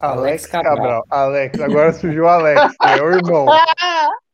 [0.00, 0.76] Alex Alex Cabral.
[0.76, 1.04] Cabral.
[1.10, 3.46] Alex, agora surgiu o Alex, que é o irmão.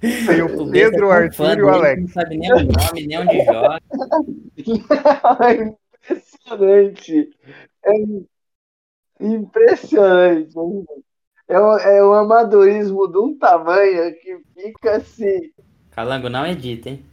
[0.00, 2.02] Tem o Pedro, o tão Arthur fã e o Alex.
[2.02, 3.80] Não sabe nem o nome, nem onde joga.
[6.08, 7.30] Impressionante.
[7.84, 7.92] É
[9.20, 10.54] impressionante.
[11.48, 15.52] É um, é um amadorismo de um tamanho que fica assim.
[15.90, 17.04] Calango não edita, hein?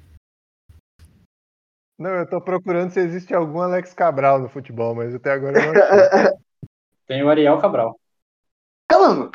[1.97, 5.73] Não, eu tô procurando se existe algum Alex Cabral no futebol, mas até agora eu
[5.73, 6.37] não achei.
[7.07, 7.97] Tem o Ariel Cabral.
[8.87, 9.31] Calango,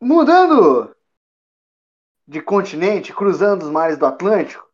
[0.00, 0.94] mudando
[2.32, 4.66] de continente, cruzando os mares do Atlântico.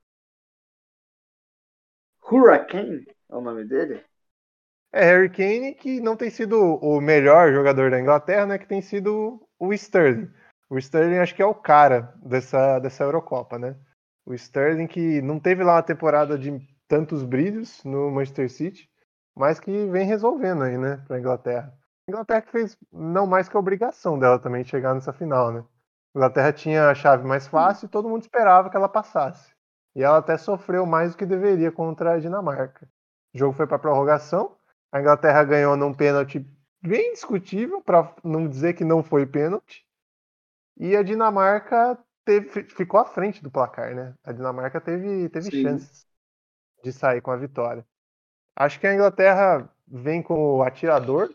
[2.23, 4.05] Hurricane é o nome dele?
[4.93, 8.59] É Harry Kane que não tem sido o melhor jogador da Inglaterra, né?
[8.59, 10.31] Que tem sido o Sterling.
[10.71, 13.77] O Sterling acho que é o cara dessa, dessa Eurocopa, né?
[14.25, 18.89] O Sterling que não teve lá uma temporada de tantos brilhos no Manchester City,
[19.37, 21.73] mas que vem resolvendo aí, né, pra Inglaterra.
[22.07, 25.65] A Inglaterra que fez não mais que a obrigação dela também chegar nessa final, né?
[26.15, 29.53] A Inglaterra tinha a chave mais fácil e todo mundo esperava que ela passasse.
[29.95, 32.89] E ela até sofreu mais do que deveria contra a Dinamarca.
[33.35, 34.57] O jogo foi para prorrogação.
[34.93, 36.45] A Inglaterra ganhou num pênalti
[36.83, 39.85] bem discutível, para não dizer que não foi pênalti.
[40.77, 44.15] E a Dinamarca teve- ficou à frente do placar, né?
[44.25, 45.63] A Dinamarca teve, teve Sim.
[45.63, 46.07] chances
[46.85, 47.85] de sair com a vitória.
[48.57, 51.35] Acho que a Inglaterra vem como atirador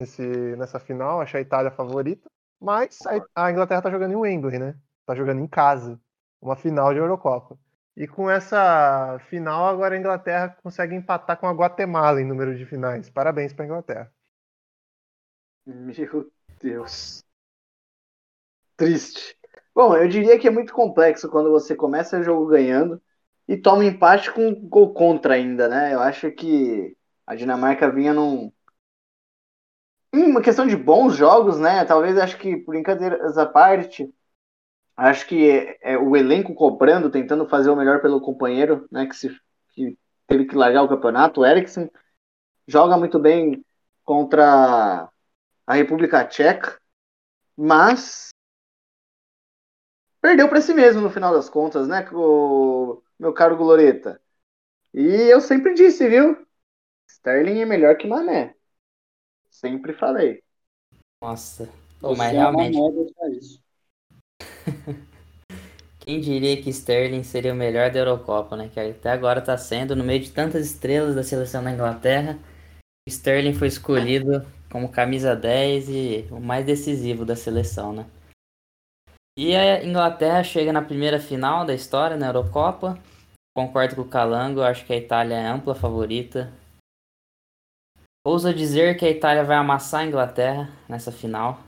[0.00, 0.22] nesse,
[0.56, 2.28] nessa final, acho a Itália favorita.
[2.60, 2.98] Mas
[3.34, 4.74] a, Inglaterra tá jogando em Wembley, né?
[5.06, 6.00] Tá jogando em casa.
[6.40, 7.58] Uma final de Eurocopa.
[7.96, 12.64] E com essa final, agora a Inglaterra consegue empatar com a Guatemala em número de
[12.64, 13.10] finais.
[13.10, 14.12] Parabéns para a Inglaterra.
[15.66, 17.24] Meu Deus.
[18.76, 19.36] Triste.
[19.74, 23.02] Bom, eu diria que é muito complexo quando você começa o jogo ganhando
[23.46, 25.94] e toma empate com gol contra ainda, né?
[25.94, 28.52] Eu acho que a Dinamarca vinha num.
[30.12, 31.84] Em uma questão de bons jogos, né?
[31.84, 34.12] Talvez acho que, por brincadeiras à parte,
[34.96, 39.06] acho que é, é, o elenco cobrando, tentando fazer o melhor pelo companheiro, né?
[39.06, 39.28] Que, se,
[39.74, 41.40] que teve que largar o campeonato.
[41.40, 41.90] O Eriksen
[42.66, 43.64] joga muito bem
[44.04, 45.10] contra
[45.66, 46.80] a República Tcheca,
[47.56, 48.28] mas
[50.20, 54.20] perdeu para si mesmo no final das contas, né, o meu caro Gloreta?
[54.94, 56.46] E eu sempre disse, viu?
[57.06, 58.54] Sterling é melhor que Mané.
[59.58, 60.40] Sempre falei.
[61.20, 61.68] Nossa.
[61.98, 62.78] Pô, mas é realmente.
[65.98, 68.70] Quem diria que Sterling seria o melhor da Eurocopa, né?
[68.72, 72.38] Que até agora tá sendo, no meio de tantas estrelas da seleção da Inglaterra,
[73.08, 78.06] Sterling foi escolhido como camisa 10 e o mais decisivo da seleção, né?
[79.36, 82.96] E a Inglaterra chega na primeira final da história na Eurocopa.
[83.56, 86.52] Concordo com o Calango, acho que a Itália é ampla favorita.
[88.28, 91.60] Ouso dizer que a Itália vai amassar a Inglaterra nessa final.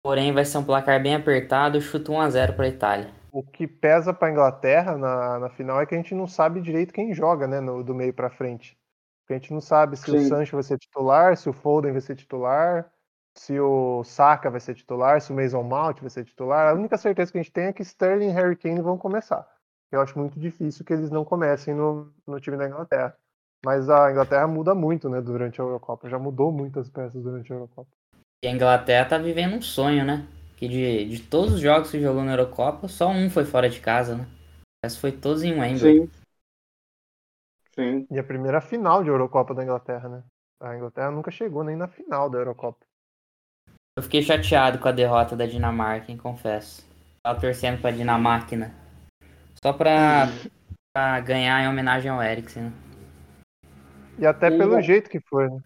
[0.00, 3.10] Porém, vai ser um placar bem apertado, chuto 1 a 0 para a Itália.
[3.32, 6.60] O que pesa para a Inglaterra na, na final é que a gente não sabe
[6.60, 8.78] direito quem joga, né, no, do meio para frente.
[9.20, 10.18] Porque a gente não sabe se Sim.
[10.18, 12.88] o Sancho vai ser titular, se o Foden vai ser titular,
[13.36, 16.68] se o Saka vai ser titular, se o Mason Mount vai ser titular.
[16.68, 19.44] A única certeza que a gente tem é que Sterling e Harry Kane vão começar.
[19.90, 23.18] Eu acho muito difícil que eles não comecem no, no time da Inglaterra.
[23.64, 26.08] Mas a Inglaterra muda muito, né, durante a Eurocopa.
[26.08, 27.88] Já mudou muitas peças durante a Eurocopa.
[28.44, 30.26] E a Inglaterra tá vivendo um sonho, né?
[30.56, 33.80] Que de, de todos os jogos que jogou na Eurocopa, só um foi fora de
[33.80, 34.26] casa, né?
[34.84, 36.02] Mas foi todos em Wembley.
[36.02, 36.10] Sim.
[37.74, 38.06] Sim.
[38.10, 40.22] E a primeira final de Eurocopa da Inglaterra, né?
[40.60, 42.84] A Inglaterra nunca chegou nem na final da Eurocopa.
[43.96, 46.86] Eu fiquei chateado com a derrota da Dinamarca, hein, confesso.
[47.22, 48.74] Tava torcendo pra Dinamarca, né?
[49.64, 50.26] Só pra,
[50.92, 52.72] pra ganhar em homenagem ao Eriksen, né?
[54.18, 55.60] E até e pelo jeito que foi, né?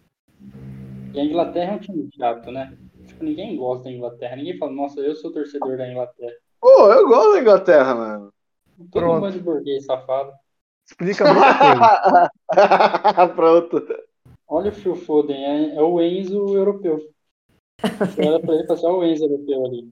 [1.14, 2.76] E a Inglaterra é um time chato, né?
[3.06, 4.36] Tipo, ninguém gosta da Inglaterra.
[4.36, 6.34] Ninguém fala, nossa, eu sou torcedor da Inglaterra.
[6.60, 8.32] Pô, eu gosto da Inglaterra, mano.
[8.90, 9.14] Todo Pronto.
[9.14, 10.32] mundo é de burguês safado.
[10.86, 13.28] Explica muita coisa.
[13.34, 13.86] Pronto.
[14.46, 16.98] Olha o Phil Foden, é, é o Enzo europeu.
[17.80, 19.90] Você olha pra ele e fala assim, o Enzo europeu ali.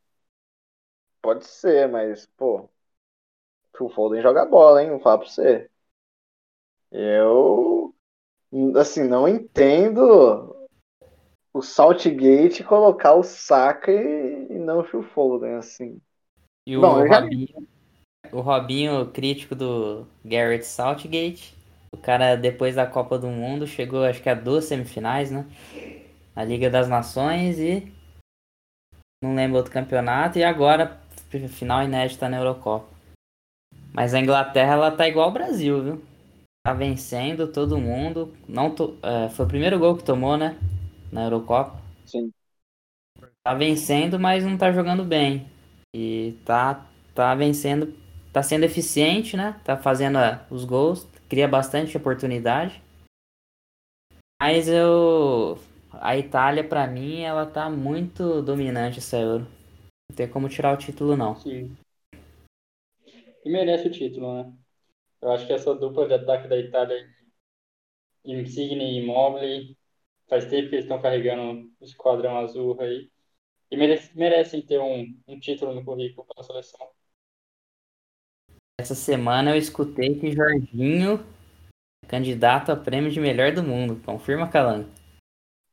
[1.21, 2.69] Pode ser, mas, pô.
[3.77, 4.91] Phil Foden joga bola, hein?
[4.91, 5.69] Vou falar pra você.
[6.91, 7.95] Eu.
[8.79, 10.55] Assim, não entendo
[11.53, 16.01] o Saltgate colocar o Saka e, e não o Phil Foden, assim.
[16.67, 17.59] E o Bom, Robinho, já
[18.33, 21.57] o Robinho, crítico do Garrett Southgate.
[21.93, 25.47] O cara, depois da Copa do Mundo, chegou acho que a duas semifinais, né?
[26.35, 27.93] A Liga das Nações e.
[29.23, 30.39] Não lembro outro campeonato.
[30.39, 31.01] E agora,
[31.49, 32.87] final inédita na Eurocopa.
[33.93, 36.03] Mas a Inglaterra, ela tá igual ao Brasil, viu?
[36.67, 38.35] Tá vencendo todo mundo.
[38.49, 38.99] Não to...
[39.01, 40.59] É, foi o primeiro gol que tomou, né?
[41.13, 41.81] Na Eurocopa.
[42.05, 42.33] Sim.
[43.45, 45.47] Tá vencendo, mas não tá jogando bem.
[45.95, 47.95] E tá, tá vencendo
[48.33, 49.61] tá sendo eficiente, né?
[49.63, 52.83] Tá fazendo uh, os gols, cria bastante oportunidade.
[54.43, 55.61] Mas eu
[55.93, 59.47] a Itália para mim ela tá muito dominante essa Euro.
[60.11, 61.37] Não tem como tirar o título não.
[61.37, 61.77] Sim.
[63.45, 64.53] E merece o título, né?
[65.21, 66.97] Eu acho que essa dupla de ataque da Itália,
[68.25, 69.77] Insigne e Immobile,
[70.29, 73.11] faz tempo que eles estão carregando o esquadrão azul aí.
[73.71, 76.89] E merece, merecem ter um, um título no currículo para a seleção.
[78.79, 81.25] Essa semana eu escutei que Jorginho
[82.05, 84.01] é candidato a prêmio de melhor do mundo.
[84.05, 84.89] Confirma, Calango?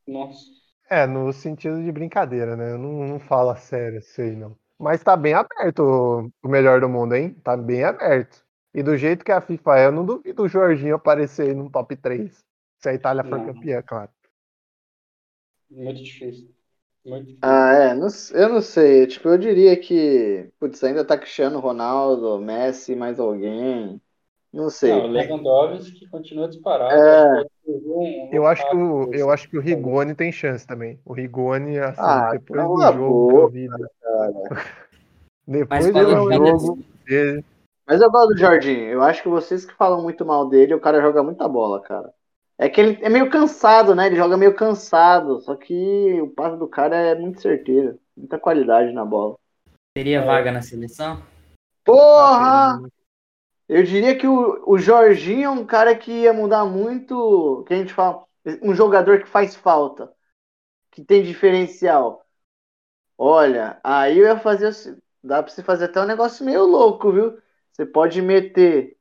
[0.06, 0.44] Nossa.
[0.90, 2.72] É, no sentido de brincadeira, né?
[2.72, 4.56] Eu não, não falo a sério, sei não.
[4.78, 7.34] Mas tá bem aberto o, o melhor do mundo, hein?
[7.42, 8.43] Tá bem aberto.
[8.74, 11.70] E do jeito que a FIFA é, eu não duvido o Jorginho aparecer aí no
[11.70, 12.44] top 3.
[12.80, 13.46] Se a Itália for não.
[13.46, 14.10] campeã, claro.
[15.70, 16.52] Muito difícil.
[17.40, 19.06] Ah, é, não, eu não sei.
[19.06, 20.50] Tipo, eu diria que.
[20.58, 24.00] Putz, ainda tá Cristiano Ronaldo, Messi, mais alguém.
[24.52, 24.90] Não sei.
[24.90, 26.94] Não, o Lewandowski continua disparado.
[26.94, 27.44] É.
[28.32, 30.98] Eu, acho que o, eu acho que o Rigoni tem chance também.
[31.04, 33.68] O Rigoni, assim, ah, depois do jogo boa, que eu vi.
[35.46, 37.44] depois do jogo dele.
[37.86, 38.88] Mas eu gosto do Jorginho.
[38.88, 42.12] Eu acho que vocês que falam muito mal dele, o cara joga muita bola, cara.
[42.56, 44.06] É que ele é meio cansado, né?
[44.06, 45.40] Ele joga meio cansado.
[45.40, 47.98] Só que o passe do cara é muito certeiro.
[48.16, 49.36] Muita qualidade na bola.
[49.94, 50.24] Teria é.
[50.24, 51.22] vaga na seleção?
[51.84, 52.80] Porra!
[53.68, 57.76] Eu diria que o, o Jorginho é um cara que ia mudar muito, que a
[57.76, 58.24] gente fala,
[58.62, 60.12] um jogador que faz falta,
[60.90, 62.24] que tem diferencial.
[63.16, 67.10] Olha, aí eu ia fazer, assim, dá pra você fazer até um negócio meio louco,
[67.12, 67.38] viu?
[67.74, 68.96] Você pode meter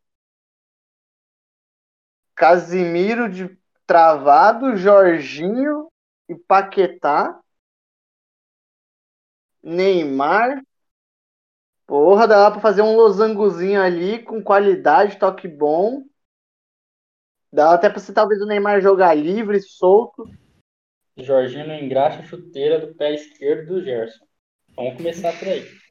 [2.35, 3.55] Casimiro de
[3.85, 5.87] travado, Jorginho
[6.27, 7.39] e Paquetá,
[9.61, 10.63] Neymar.
[11.85, 16.03] Porra, dá pra fazer um losangozinho ali com qualidade, toque bom.
[17.51, 20.27] Dá até pra você talvez o Neymar jogar livre, solto.
[21.15, 24.25] Jorginho engraxa a chuteira do pé esquerdo do Gerson.
[24.75, 25.82] Vamos começar por aí.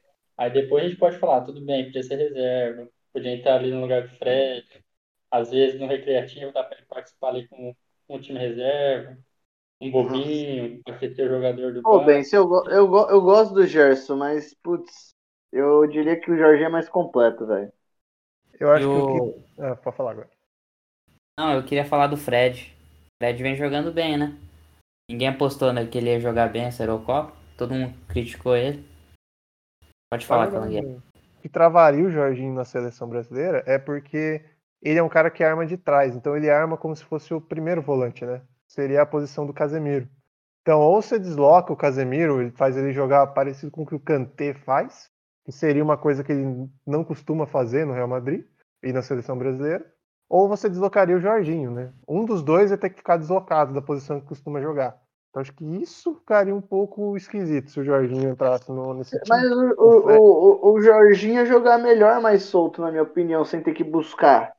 [0.43, 3.81] Aí depois a gente pode falar, tudo bem, podia ser reserva, podia entrar ali no
[3.81, 4.65] lugar do Fred.
[5.31, 7.75] Às vezes no recreativo dá pra ele participar ali com,
[8.07, 9.17] com um time reserva,
[9.81, 12.05] um bobinho, aquecer o jogador do banco.
[12.05, 15.13] bem, se eu, eu, eu gosto do Gerson, mas, putz,
[15.51, 17.71] eu diria que o Jorginho é mais completo, velho.
[18.59, 19.17] Eu acho E que o o- que.
[19.63, 20.29] Ah, pode falar agora.
[21.37, 22.73] Não, eu queria falar do Fred.
[23.21, 24.37] O Fred vem jogando bem, né?
[25.09, 27.33] Ninguém apostou né, que ele ia jogar bem essa Eurocopa.
[27.57, 28.85] Todo mundo criticou ele.
[30.13, 30.87] Pode falar, Calangueira.
[30.87, 34.45] O que travaria o Jorginho na seleção brasileira é porque
[34.79, 37.41] ele é um cara que arma de trás, então ele arma como se fosse o
[37.41, 38.41] primeiro volante, né?
[38.67, 40.07] Seria a posição do Casemiro.
[40.61, 43.99] Então, ou você desloca o Casemiro, ele faz ele jogar parecido com o que o
[43.99, 45.09] Kanté faz,
[45.43, 48.45] que seria uma coisa que ele não costuma fazer no Real Madrid
[48.83, 49.83] e na seleção brasileira,
[50.29, 51.91] ou você deslocaria o Jorginho, né?
[52.07, 55.01] Um dos dois ia ter que ficar deslocado da posição que costuma jogar.
[55.33, 59.25] Então, acho que isso ficaria um pouco esquisito se o Jorginho entrasse no, nesse time.
[59.27, 63.59] Mas o, o, o, o Jorginho ia jogar melhor mais solto, na minha opinião, sem
[63.59, 64.53] ter que buscar.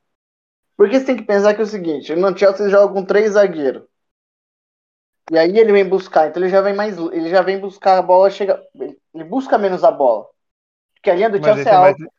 [0.77, 3.85] Porque você tem que pensar que é o seguinte, no Chelsea joga com três zagueiros.
[5.31, 6.99] E aí ele vem buscar, então ele já vem mais.
[6.99, 8.61] Ele já vem buscar a bola, chega.
[8.75, 10.27] Ele busca menos a bola.
[10.97, 12.01] Porque a linha do Chelsea é tem mais...
[12.01, 12.15] alta.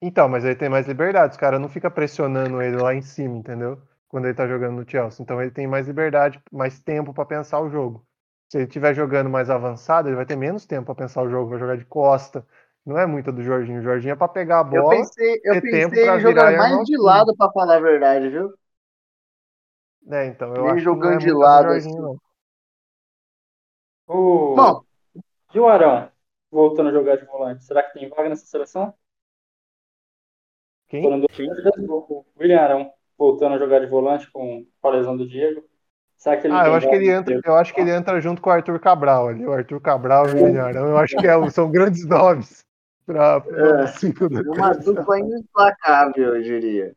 [0.00, 1.32] Então, mas ele tem mais liberdade.
[1.32, 3.82] Os caras não fica pressionando ele lá em cima, entendeu?
[4.14, 5.20] Quando ele tá jogando no Chelsea.
[5.24, 8.06] Então ele tem mais liberdade, mais tempo pra pensar o jogo.
[8.48, 11.50] Se ele estiver jogando mais avançado, ele vai ter menos tempo pra pensar o jogo,
[11.50, 12.46] vai jogar de costa.
[12.86, 13.80] Não é muito do Jorginho.
[13.80, 14.94] O Jorginho é pra pegar a Eu bola.
[14.98, 17.02] pensei, eu ter tempo pensei pra em jogar mais de time.
[17.02, 18.54] lado, pra falar a verdade, viu?
[20.02, 20.26] né?
[20.26, 22.02] então eu Ele acho que jogando não é de lado, Jorginho, assim.
[22.02, 22.20] não.
[24.06, 24.54] O...
[24.54, 24.84] Bom.
[25.54, 26.10] E o Arão,
[26.50, 28.94] voltando a jogar de volante, será que tem vaga nessa seleção?
[30.88, 31.04] Quem?
[31.04, 35.64] O William Arão voltando a jogar de volante com com a lesão do Diego.
[36.16, 38.40] Será que ele Ah, eu acho que ele entra, eu acho que ele entra junto
[38.40, 39.44] com o Arthur Cabral ali.
[39.46, 42.60] O Arthur Cabral e o William Arão, eu acho que é- são grandes nomes
[43.04, 43.84] para É.
[43.84, 46.94] o ciclo da É uma dupla implacável, eu diria.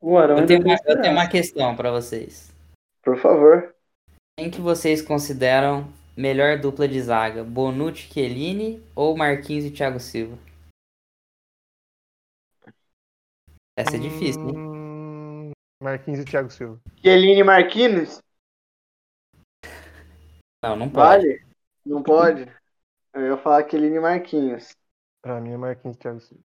[0.00, 2.54] O Arão Eu tenho, uma, eu tenho uma questão pra vocês.
[3.02, 3.74] Por favor.
[4.38, 7.42] Quem que vocês consideram melhor dupla de zaga?
[7.42, 10.38] Bonucci, Chiellini ou Marquinhos e Thiago Silva?
[13.76, 14.77] Essa é difícil, hein?
[15.80, 16.80] Marquinhos e Thiago Silva.
[17.02, 18.20] Kelini Marquinhos?
[20.62, 21.26] Não, não pode.
[21.26, 21.46] Vale?
[21.86, 22.52] Não pode?
[23.14, 24.76] Eu ia falar Kelini Marquinhos.
[25.22, 26.42] Pra mim é Marquinhos e Thiago Silva.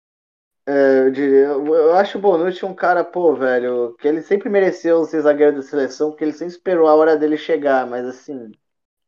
[0.66, 4.48] É, eu diria, eu, eu acho o Bonucci um cara, pô, velho, que ele sempre
[4.48, 8.52] mereceu ser zagueiro da seleção, porque ele sempre esperou a hora dele chegar, mas assim,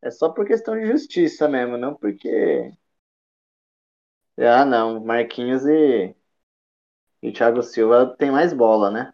[0.02, 2.72] é só por questão de justiça mesmo, não porque.
[4.38, 6.14] Ah, não, Marquinhos e,
[7.22, 9.12] e Thiago Silva tem mais bola, né?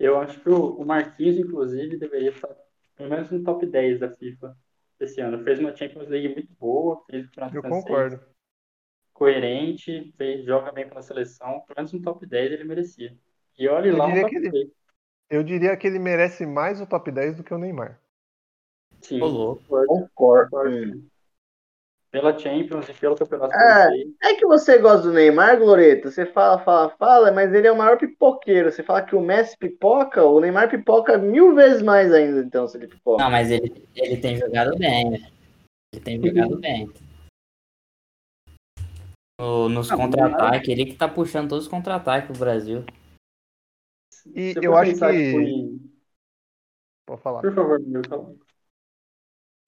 [0.00, 2.48] Eu acho que o Marquinhos, inclusive, deveria estar
[2.96, 4.56] pelo menos no top 10 da FIFA
[4.98, 5.44] esse ano.
[5.44, 8.20] Fez uma Champions League muito boa, fez o Eu francês concordo.
[9.12, 11.60] coerente, fez, joga bem pela seleção.
[11.60, 13.16] Pelo menos no top 10 ele merecia.
[13.58, 14.70] E olha Eu lá um diria top que ele- 10.
[15.28, 18.00] Eu diria que ele merece mais o top 10 do que o Neymar.
[19.00, 21.02] Sim, concordo, Concordo.
[22.10, 23.58] Pela Champions e pelo campeonato É.
[23.84, 24.14] francês.
[24.24, 26.10] É que você gosta do Neymar, Gloreta.
[26.10, 28.70] Você fala, fala, fala, mas ele é o maior pipoqueiro.
[28.70, 32.76] Você fala que o Messi pipoca, o Neymar pipoca mil vezes mais ainda, então, se
[32.76, 33.22] ele pipoca.
[33.22, 35.30] Não, mas ele, ele tem jogado bem, né?
[35.94, 36.90] Ele tem jogado bem.
[39.40, 42.84] No- nos Não, contra-ataques, ele que tá puxando todos os contra-ataques do Brasil.
[44.34, 44.98] E eu acho que.
[44.98, 45.80] foi-
[47.06, 47.40] Pode falar.
[47.40, 48.36] Por favor, Milton.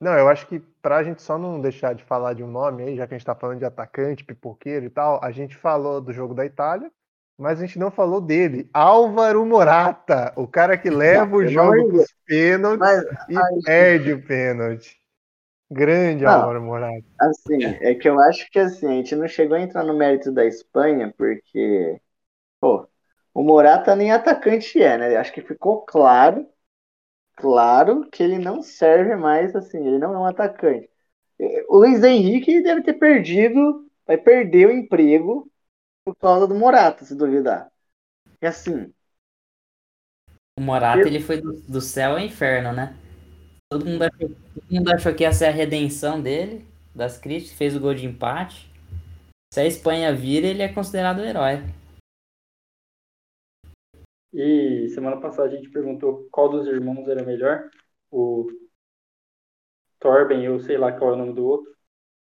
[0.02, 2.96] Não, eu acho que pra gente só não deixar de falar de um nome aí,
[2.96, 6.12] já que a gente tá falando de atacante, pipoqueiro e tal, a gente falou do
[6.12, 6.90] jogo da Itália,
[7.38, 8.68] mas a gente não falou dele.
[8.74, 15.00] Álvaro Morata, o cara que leva o jogo pros pênaltis Mas, e perde o pênalti.
[15.70, 16.32] Grande Não.
[16.32, 17.04] Álvaro Morata.
[17.20, 20.32] assim, é que eu acho que assim, a gente não chegou a entrar no mérito
[20.32, 22.00] da Espanha, porque,
[22.60, 22.88] pô,
[23.32, 25.16] o Morata nem atacante é, né?
[25.16, 26.44] Acho que ficou claro,
[27.36, 30.90] claro que ele não serve mais, assim, ele não é um atacante.
[31.68, 35.50] O Luiz Henrique deve ter perdido, vai perder o emprego
[36.04, 37.70] por causa do Morata, se duvidar.
[38.42, 38.92] E assim,
[40.58, 42.94] O Morata, Eu- ele foi do, do céu ao inferno, né?
[43.70, 47.76] Todo mundo, achou, todo mundo achou que ia ser a redenção dele, das críticas, fez
[47.76, 48.70] o gol de empate.
[49.54, 51.62] Se a Espanha vira, ele é considerado o herói.
[54.32, 57.68] E semana passada a gente perguntou qual dos irmãos era melhor.
[58.10, 58.46] O
[59.98, 61.70] Torben, eu sei lá qual é o nome do outro.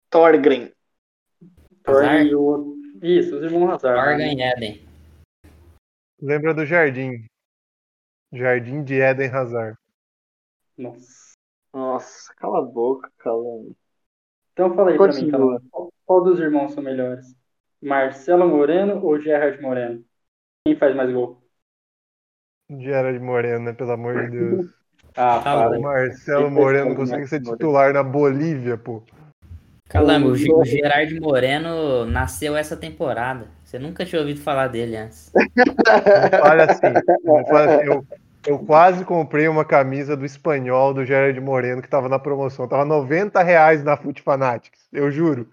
[0.09, 0.71] Thorgren.
[1.83, 2.29] Torben Hazard?
[2.29, 2.75] e o outro.
[3.01, 3.97] Isso, os irmãos Hazard.
[3.97, 4.33] Morgan né?
[4.33, 4.87] e Eden.
[6.21, 7.25] Lembra do Jardim.
[8.31, 9.77] Jardim de Eden Hazard.
[10.77, 11.31] Nossa.
[11.73, 13.75] Nossa, cala a boca, calando.
[14.51, 15.61] Então fala aí pra mim, Continua.
[15.71, 17.33] Qual, qual dos irmãos são melhores?
[17.81, 20.03] Marcelo Moreno ou Gerard Moreno?
[20.65, 21.40] Quem faz mais gol?
[22.79, 23.73] Gerard Moreno, né?
[23.73, 24.65] Pelo amor de Deus.
[25.15, 25.69] Ah, Tá.
[25.69, 29.03] O Marcelo Moreno consegue ser titular na Bolívia, pô.
[29.89, 33.47] Calango, o, O- Gerard Moreno nasceu essa temporada.
[33.63, 35.31] Você nunca tinha ouvido falar dele antes.
[35.35, 37.01] Não fale assim.
[37.23, 37.85] Não fale assim.
[37.85, 38.05] Eu,
[38.45, 42.67] eu quase comprei uma camisa do espanhol do Gerard Moreno que tava na promoção.
[42.67, 44.87] Tava 90 reais na Foot Fanatics.
[44.91, 45.47] Eu juro.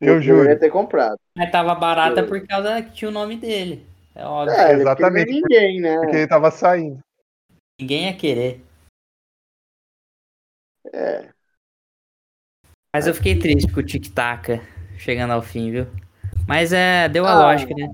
[0.00, 0.48] Eu Eu juro.
[0.50, 1.18] ia ter comprado.
[1.36, 3.86] Mas tava barata por causa que tinha o nome dele.
[4.14, 4.54] É óbvio.
[4.54, 5.96] É, exatamente, porque não é ninguém, né?
[5.98, 7.00] Porque ele tava saindo.
[7.80, 8.64] Ninguém ia querer.
[10.92, 11.28] É.
[12.94, 14.60] Mas eu fiquei triste com o tic-tac
[14.98, 15.86] chegando ao fim, viu?
[16.46, 17.38] Mas é, deu a Ah.
[17.38, 17.88] lógica, né?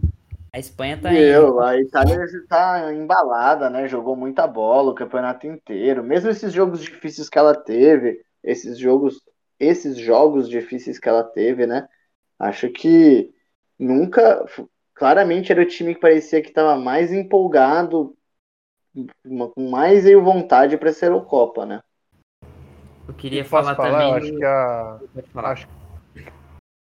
[0.53, 1.14] A Espanha tá aí.
[1.14, 3.87] Meu, a Itália tá embalada, né?
[3.87, 6.03] Jogou muita bola o campeonato inteiro.
[6.03, 9.23] Mesmo esses jogos difíceis que ela teve, esses jogos,
[9.61, 11.87] esses jogos difíceis que ela teve, né?
[12.39, 13.33] Acho que
[13.79, 14.45] nunca,
[14.99, 18.16] claramente era o time que parecia que estava mais empolgado,
[19.55, 21.80] com mais aí vontade para ser o Copa, né?
[23.07, 23.90] Eu queria falar, falar?
[23.90, 24.11] também.
[24.11, 25.01] Eu acho que a,
[25.51, 25.68] acho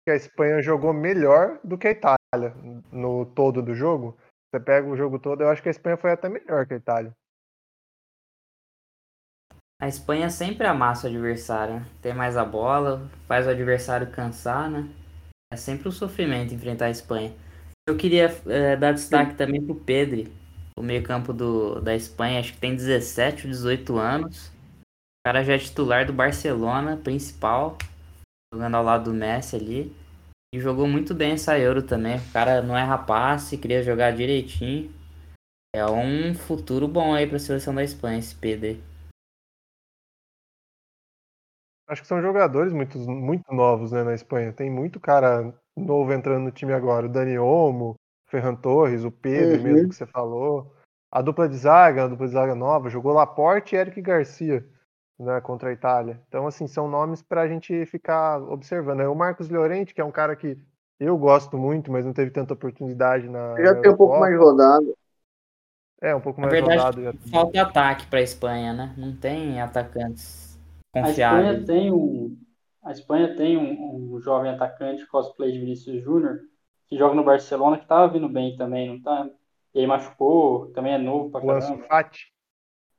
[0.04, 2.54] que a Espanha jogou melhor do que a Itália
[2.90, 4.16] no todo do jogo.
[4.50, 6.78] Você pega o jogo todo, eu acho que a Espanha foi até melhor que a
[6.78, 7.12] Itália.
[9.78, 11.86] A Espanha sempre amassa o adversário, né?
[12.00, 14.88] tem mais a bola, faz o adversário cansar, né?
[15.52, 17.36] É sempre um sofrimento enfrentar a Espanha.
[17.89, 20.26] Eu queria eh, dar destaque também pro Pedri,
[20.76, 21.32] o meio-campo
[21.80, 24.49] da Espanha, acho que tem 17 ou 18 anos.
[24.49, 27.78] O cara já é titular do Barcelona, principal,
[28.53, 29.97] jogando ao lado do Messi ali.
[30.53, 32.18] E jogou muito bem essa Euro também.
[32.18, 34.93] O cara não é rapaz, queria jogar direitinho.
[35.72, 38.82] É um futuro bom aí pra seleção da Espanha, esse Pedri.
[41.89, 44.53] Acho que são jogadores muito, muito novos né, na Espanha.
[44.53, 47.07] Tem muito cara novo entrando no time agora.
[47.07, 49.62] O Dani Olmo, o Ferran Torres, o Pedro Uhum.
[49.62, 50.74] mesmo que você falou.
[51.11, 54.66] A dupla de zaga, a dupla de zaga nova, jogou Laporte e Eric Garcia
[55.18, 56.20] né, contra a Itália.
[56.29, 59.01] Então, assim, são nomes para a gente ficar observando.
[59.01, 60.59] É o Marcos Llorente, que é um cara que
[60.99, 63.55] eu gosto muito, mas não teve tanta oportunidade na.
[63.62, 64.95] Já tem um pouco mais rodado.
[66.01, 67.03] É, um pouco Na mais verdade, rodado.
[67.03, 67.31] Já.
[67.31, 68.95] falta ataque pra Espanha, né?
[68.99, 70.59] Não tem atacantes
[70.95, 71.66] A Espanha confiáveis.
[71.66, 72.37] tem um,
[72.87, 76.39] a Espanha tem um, um jovem atacante cosplay de Vinícius Júnior
[76.87, 79.28] que joga no Barcelona que tava vindo bem também, não tá?
[79.74, 81.89] E aí machucou, também é novo pra O Ansu caramba.
[81.89, 82.32] Fati.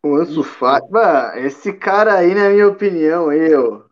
[0.03, 0.43] O Ansu.
[0.43, 3.87] Fati, mano, esse cara aí, na minha opinião, eu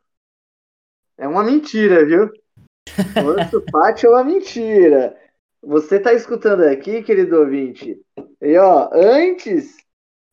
[1.18, 2.26] é uma mentira, viu?
[2.26, 5.18] O Ansu Fati é uma mentira.
[5.64, 7.98] Você tá escutando aqui, querido ouvinte?
[8.41, 9.78] E ó, antes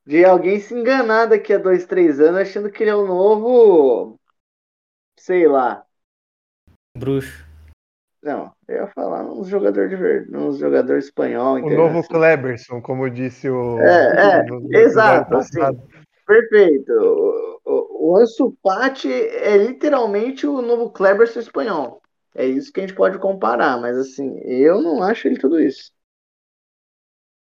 [0.05, 4.19] de alguém se enganar daqui a dois, três anos achando que ele é o novo,
[5.23, 5.85] sei lá.
[6.99, 7.47] Bruxo.
[8.23, 13.09] Não, eu ia falar uns jogador de verde, uns jogador espanhol, O novo Kleberson, como
[13.09, 13.79] disse o.
[13.81, 14.45] É, é,
[14.83, 15.61] exato, assim.
[16.27, 16.93] Perfeito.
[16.93, 22.01] O, o, o Ansu Fati é literalmente o novo Kleberson espanhol.
[22.35, 25.93] É isso que a gente pode comparar, mas assim, eu não acho ele tudo isso.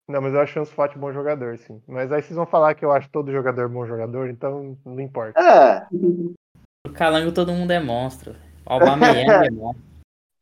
[0.08, 1.82] Não, mas eu acho o Ansu Fati bom jogador, sim.
[1.86, 5.38] Mas aí vocês vão falar que eu acho todo jogador bom jogador, então não importa.
[5.40, 5.86] É,
[6.94, 8.34] Calango todo mundo é monstro.
[8.66, 9.84] O Aubameyang é monstro.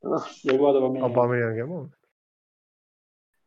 [0.45, 1.05] Eu gosto do O Aubameyang.
[1.05, 1.89] Aubameyang é bom.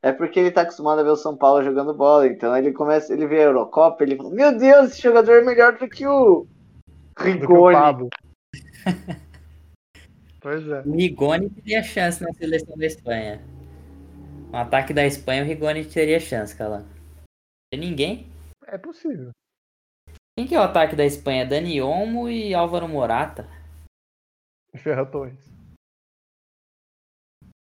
[0.04, 3.12] é porque ele tá acostumado a ver o São Paulo jogando bola, então ele começa,
[3.14, 6.46] ele vê a Eurocopa, ele fala, meu Deus, esse jogador é melhor do que o
[6.46, 8.10] Do que o Rigoni.
[10.40, 10.82] Pois é.
[10.82, 13.42] O Rigoni teria chance na seleção da Espanha.
[14.52, 16.90] No ataque da Espanha, o Rigoni teria chance, Calango.
[17.72, 18.28] Tem ninguém?
[18.68, 19.32] É possível.
[20.36, 21.46] Quem que é o ataque da Espanha?
[21.46, 23.48] Dani Olmo e Álvaro Morata.
[24.76, 25.54] Ferran Torres.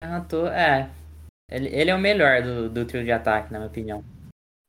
[0.01, 0.89] Ah, tô- É.
[1.49, 4.03] Ele, ele é o melhor do, do trio de ataque, na minha opinião.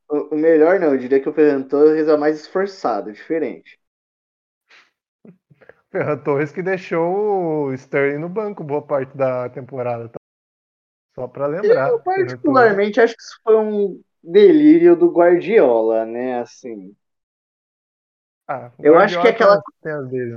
[0.08, 3.78] O, o melhor não, eu diria que o Ferran Torres é o mais esforçado, diferente.
[5.90, 10.08] Ferran Torres que deixou o Sterling no banco boa parte da temporada.
[10.08, 10.18] tá?
[11.14, 11.90] Só pra lembrar.
[11.90, 16.40] Eu Ferran particularmente acho que isso foi um, delírio do Guardiola, né?
[16.40, 16.94] Assim,
[18.46, 19.62] Ah, Eu acho que Guardiola aquela-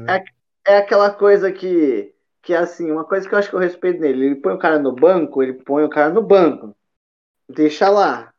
[0.01, 0.23] né?
[0.65, 4.25] é aquela coisa que, que assim, uma coisa que eu acho que eu respeito nele.
[4.27, 6.75] Ele põe o cara no banco, ele põe o cara no banco.
[7.49, 8.33] Deixa lá.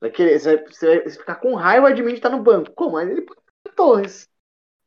[0.00, 2.72] Vai querer- Você vai, você vai ficar com raiva de mim de estar no banco.
[2.72, 2.96] Como?
[2.96, 4.28] Aí ele põe o Fernando Torres.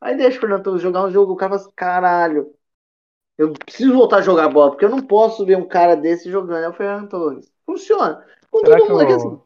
[0.02, 2.54] Aí deixa o Fernando Torres jogar um jogo, o cara fala assim, caralho.
[3.38, 6.64] Eu preciso voltar a jogar bola, porque eu não posso ver um cara desse jogando.
[6.64, 7.52] É o Fernando Torres.
[7.66, 8.26] Funciona.
[8.50, 9.42] Com Será todo mundo aqui, o- assim.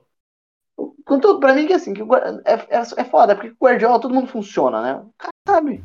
[1.05, 3.99] Com todo, pra mim que assim, que é, é, é foda, porque com o Guardiola
[3.99, 4.95] todo mundo funciona, né?
[4.95, 5.83] O cara sabe.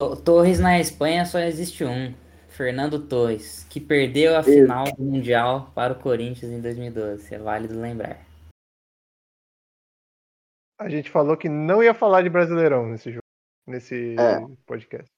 [0.00, 2.14] To- Torres na Espanha só existe um.
[2.48, 7.32] Fernando Torres, que perdeu a final do Mundial para o Corinthians em 2012.
[7.32, 8.18] É válido lembrar.
[10.80, 13.22] A gente falou que não ia falar de Brasileirão nesse jogo,
[13.66, 14.40] nesse É.
[14.66, 15.08] podcast.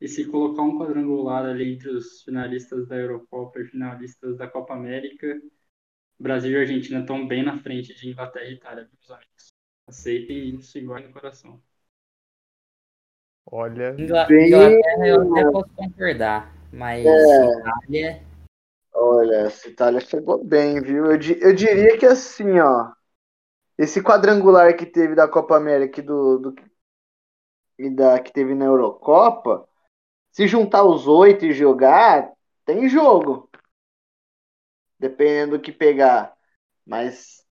[0.00, 4.74] E se colocar um quadrangular ali entre os finalistas da Eurocopa e finalistas da Copa
[4.74, 5.40] América,
[6.18, 9.48] Brasil e Argentina estão bem na frente de Inglaterra e Itália, meus amigos.
[9.86, 11.60] Aceitem isso igual no coração.
[13.46, 17.44] Olha, Inglaterra eu até posso concordar, mas É.
[17.44, 18.26] Itália
[18.96, 21.06] Olha, essa Itália chegou bem, viu?
[21.06, 22.92] Eu, di- eu diria que assim, ó.
[23.76, 26.54] Esse quadrangular que teve da Copa América e do, do-
[27.76, 29.68] e da que teve na Eurocopa,
[30.30, 32.32] se juntar os oito e jogar,
[32.64, 33.50] tem jogo.
[34.98, 36.34] Dependendo do que pegar.
[36.86, 37.44] Mas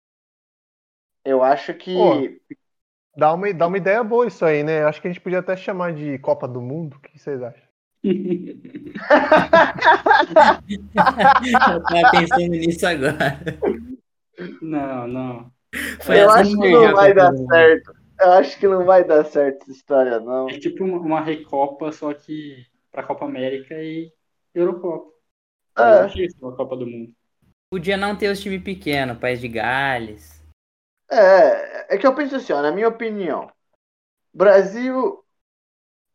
[1.25, 1.95] eu acho que.
[1.95, 2.57] Pô.
[3.17, 4.85] dá uma, dá uma ideia boa isso aí, né?
[4.85, 6.97] Acho que a gente podia até chamar de Copa do Mundo.
[6.97, 7.69] O que vocês acham?
[10.63, 13.39] eu tava pensando nisso agora.
[14.63, 15.53] Não, não.
[16.01, 18.01] Foi eu essa acho que não vai dar eu- certo.
[18.21, 20.49] Eu acho que não vai dar certo essa história, não.
[20.49, 24.13] É tipo uma, uma Recopa, só que pra Copa América e
[24.55, 25.11] Eurocopa.
[25.79, 26.01] Eu É.
[26.03, 27.13] achei isso uma Copa do Mundo.
[27.71, 30.41] Podia não ter os times pequenos, País de Gales.
[31.11, 33.51] É, é que eu penso assim, ó, na minha opinião,
[34.35, 35.25] Brasil,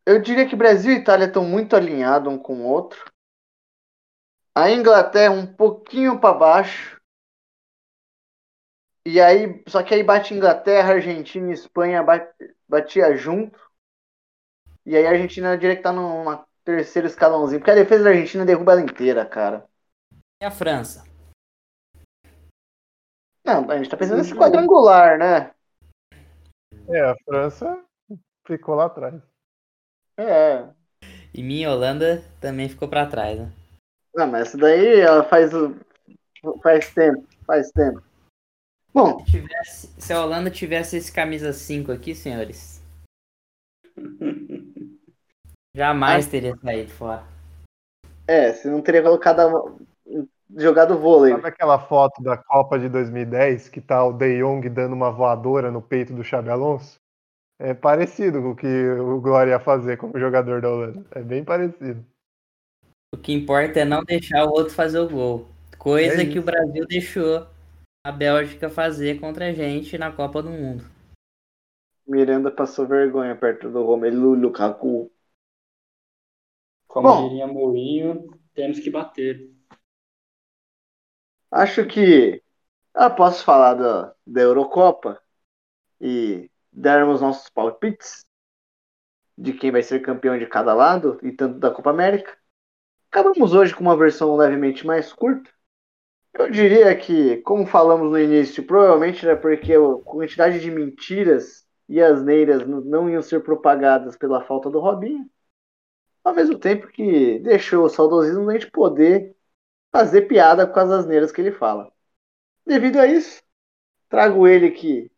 [0.05, 3.05] eu diria que Brasil e Itália estão muito alinhados um com o outro.
[4.53, 6.99] A Inglaterra um pouquinho para baixo.
[9.05, 13.59] E aí, só que aí bate Inglaterra, Argentina e Espanha bate- batia junto.
[14.85, 18.09] E aí a Argentina eu diria que tá numa terceiro escalãozinho, porque a defesa da
[18.11, 19.67] Argentina derruba ela inteira, cara.
[20.41, 21.04] E a França?
[23.45, 25.51] Não, a gente tá pensando nesse quadrangular, né?
[26.87, 27.83] É, a França
[28.45, 29.21] ficou lá atrás.
[30.17, 30.67] É,
[31.33, 33.51] E minha Holanda também ficou pra trás, né?
[34.15, 35.75] Não, mas essa daí ela faz o.
[36.61, 38.01] Faz tempo, faz tempo.
[38.93, 42.81] Bom, Se, tivesse- se a Holanda tivesse esse camisa 5 aqui, senhores,
[45.75, 47.23] jamais teria saído fora.
[48.27, 49.75] é, você não teria colocado a-
[50.55, 51.33] jogado vôlei.
[51.33, 55.71] Sabe aquela foto da Copa de 2010 que tá o De Jong dando uma voadora
[55.71, 56.99] no peito do Xabi Alonso?
[57.59, 61.05] É parecido com o que o Glória ia fazer como jogador da Holanda.
[61.11, 62.05] É bem parecido.
[63.13, 65.47] O que importa é não deixar o outro fazer o gol.
[65.77, 67.47] Coisa É que o Brasil deixou
[68.03, 70.83] a Bélgica fazer contra a gente na Copa do Mundo.
[72.05, 75.11] Miranda passou vergonha perto do Romelu Lukaku.
[76.87, 77.29] Como Bom.
[77.29, 79.54] diria Mourinho, temos que bater.
[81.55, 82.43] Acho que
[82.93, 85.21] eu posso falar da, da Eurocopa
[86.01, 88.25] e darmos nossos palpites
[89.37, 92.37] de quem vai ser campeão de cada lado e tanto da Copa América.
[93.09, 95.49] Acabamos hoje com uma versão levemente mais curta.
[96.33, 102.01] Eu diria que, como falamos no início, provavelmente era porque a quantidade de mentiras e
[102.01, 105.25] asneiras não iam ser propagadas pela falta do Robinho.
[106.21, 109.33] Ao mesmo tempo que deixou o saudosismo da gente poder
[109.95, 111.89] fazer piada com as asneiras que ele fala.
[112.65, 113.41] Devido a isso,
[114.09, 115.09] trago ele que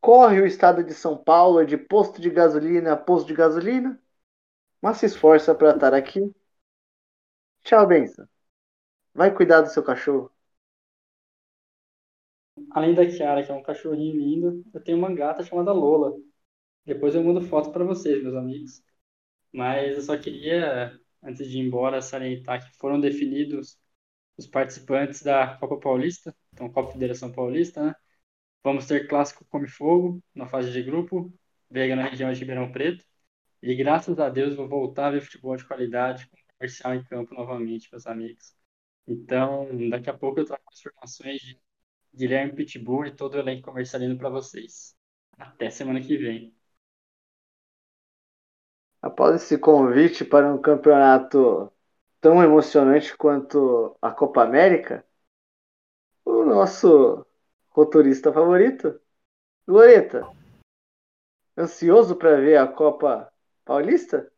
[0.00, 4.00] corre o estado de São Paulo de posto de gasolina a posto de gasolina,
[4.80, 6.32] mas se esforça para estar aqui.
[7.64, 8.28] Tchau, Benção.
[9.12, 10.30] Vai cuidar do seu cachorro.
[12.70, 16.16] Além da Kiara, que é um cachorrinho lindo, eu tenho uma gata chamada Lola.
[16.84, 18.84] Depois eu mando foto para vocês, meus amigos.
[19.52, 23.76] Mas eu só queria, antes de ir embora, salientar que foram definidos
[24.36, 27.94] os participantes da Copa Paulista, então Copa Federação Paulista, né?
[28.62, 31.32] Vamos ter clássico Come Fogo na fase de grupo,
[31.70, 33.04] Veiga na região de Ribeirão Preto.
[33.62, 37.34] E graças a Deus vou voltar a ver futebol de qualidade, com comercial em campo
[37.34, 38.54] novamente, meus amigos.
[39.06, 41.60] Então, daqui a pouco eu trago as informações de
[42.14, 44.96] Guilherme Pitbull e todo o elenco comercialino para vocês.
[45.38, 46.54] Até semana que vem.
[49.00, 51.72] Após esse convite para um campeonato
[52.26, 55.06] tão emocionante quanto a Copa América,
[56.24, 57.24] o nosso
[57.68, 59.00] rotorista favorito,
[59.64, 60.28] Loreta.
[61.56, 63.32] Ansioso para ver a Copa
[63.64, 64.28] Paulista?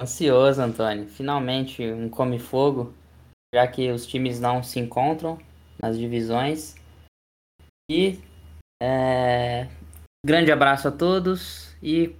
[0.00, 1.08] Ansioso, Antônio.
[1.08, 2.94] Finalmente um come fogo,
[3.52, 5.40] já que os times não se encontram
[5.82, 6.76] nas divisões.
[7.90, 8.20] E
[8.80, 9.66] é,
[10.24, 12.14] grande abraço a todos e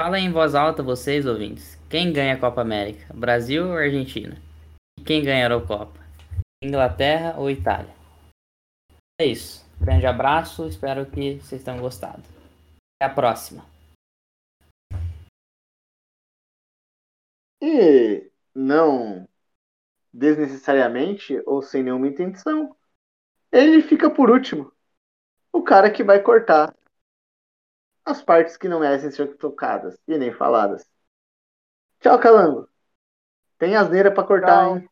[0.00, 1.83] fala em voz alta vocês ouvintes.
[1.94, 3.14] Quem ganha a Copa América?
[3.14, 4.34] Brasil ou Argentina?
[4.98, 6.00] E quem ganha a Eurocopa?
[6.60, 7.94] Inglaterra ou Itália?
[9.20, 9.64] É isso.
[9.80, 12.20] Grande abraço, espero que vocês tenham gostado.
[12.98, 13.64] Até a próxima.
[17.62, 19.28] E não
[20.12, 22.74] desnecessariamente ou sem nenhuma intenção,
[23.52, 24.72] ele fica por último.
[25.52, 26.74] O cara que vai cortar
[28.04, 30.92] as partes que não merecem ser tocadas e nem faladas.
[32.04, 32.68] Tchau, Calango.
[33.58, 34.76] Tem asneira para cortar, Tchau.
[34.76, 34.90] hein?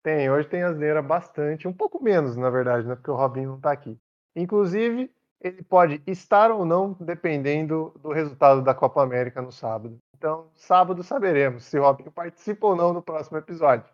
[0.00, 2.94] Tem, hoje tem asneira bastante, um pouco menos, na verdade, né?
[2.94, 3.98] Porque o Robinho não tá aqui.
[4.36, 9.98] Inclusive, ele pode estar ou não, dependendo do resultado da Copa América no sábado.
[10.16, 13.84] Então, sábado saberemos se o Robinho participa ou não no próximo episódio.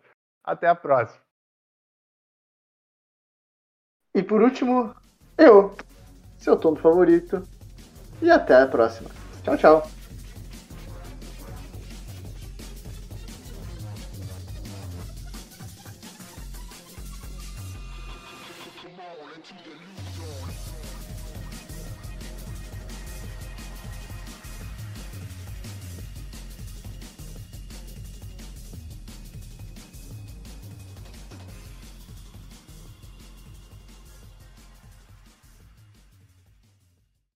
[0.43, 1.19] Até a próxima.
[4.13, 4.95] E por último,
[5.39, 5.75] eu,
[6.37, 7.41] seu tom favorito.
[8.21, 9.09] E até a próxima.
[9.43, 9.94] Tchau, tchau.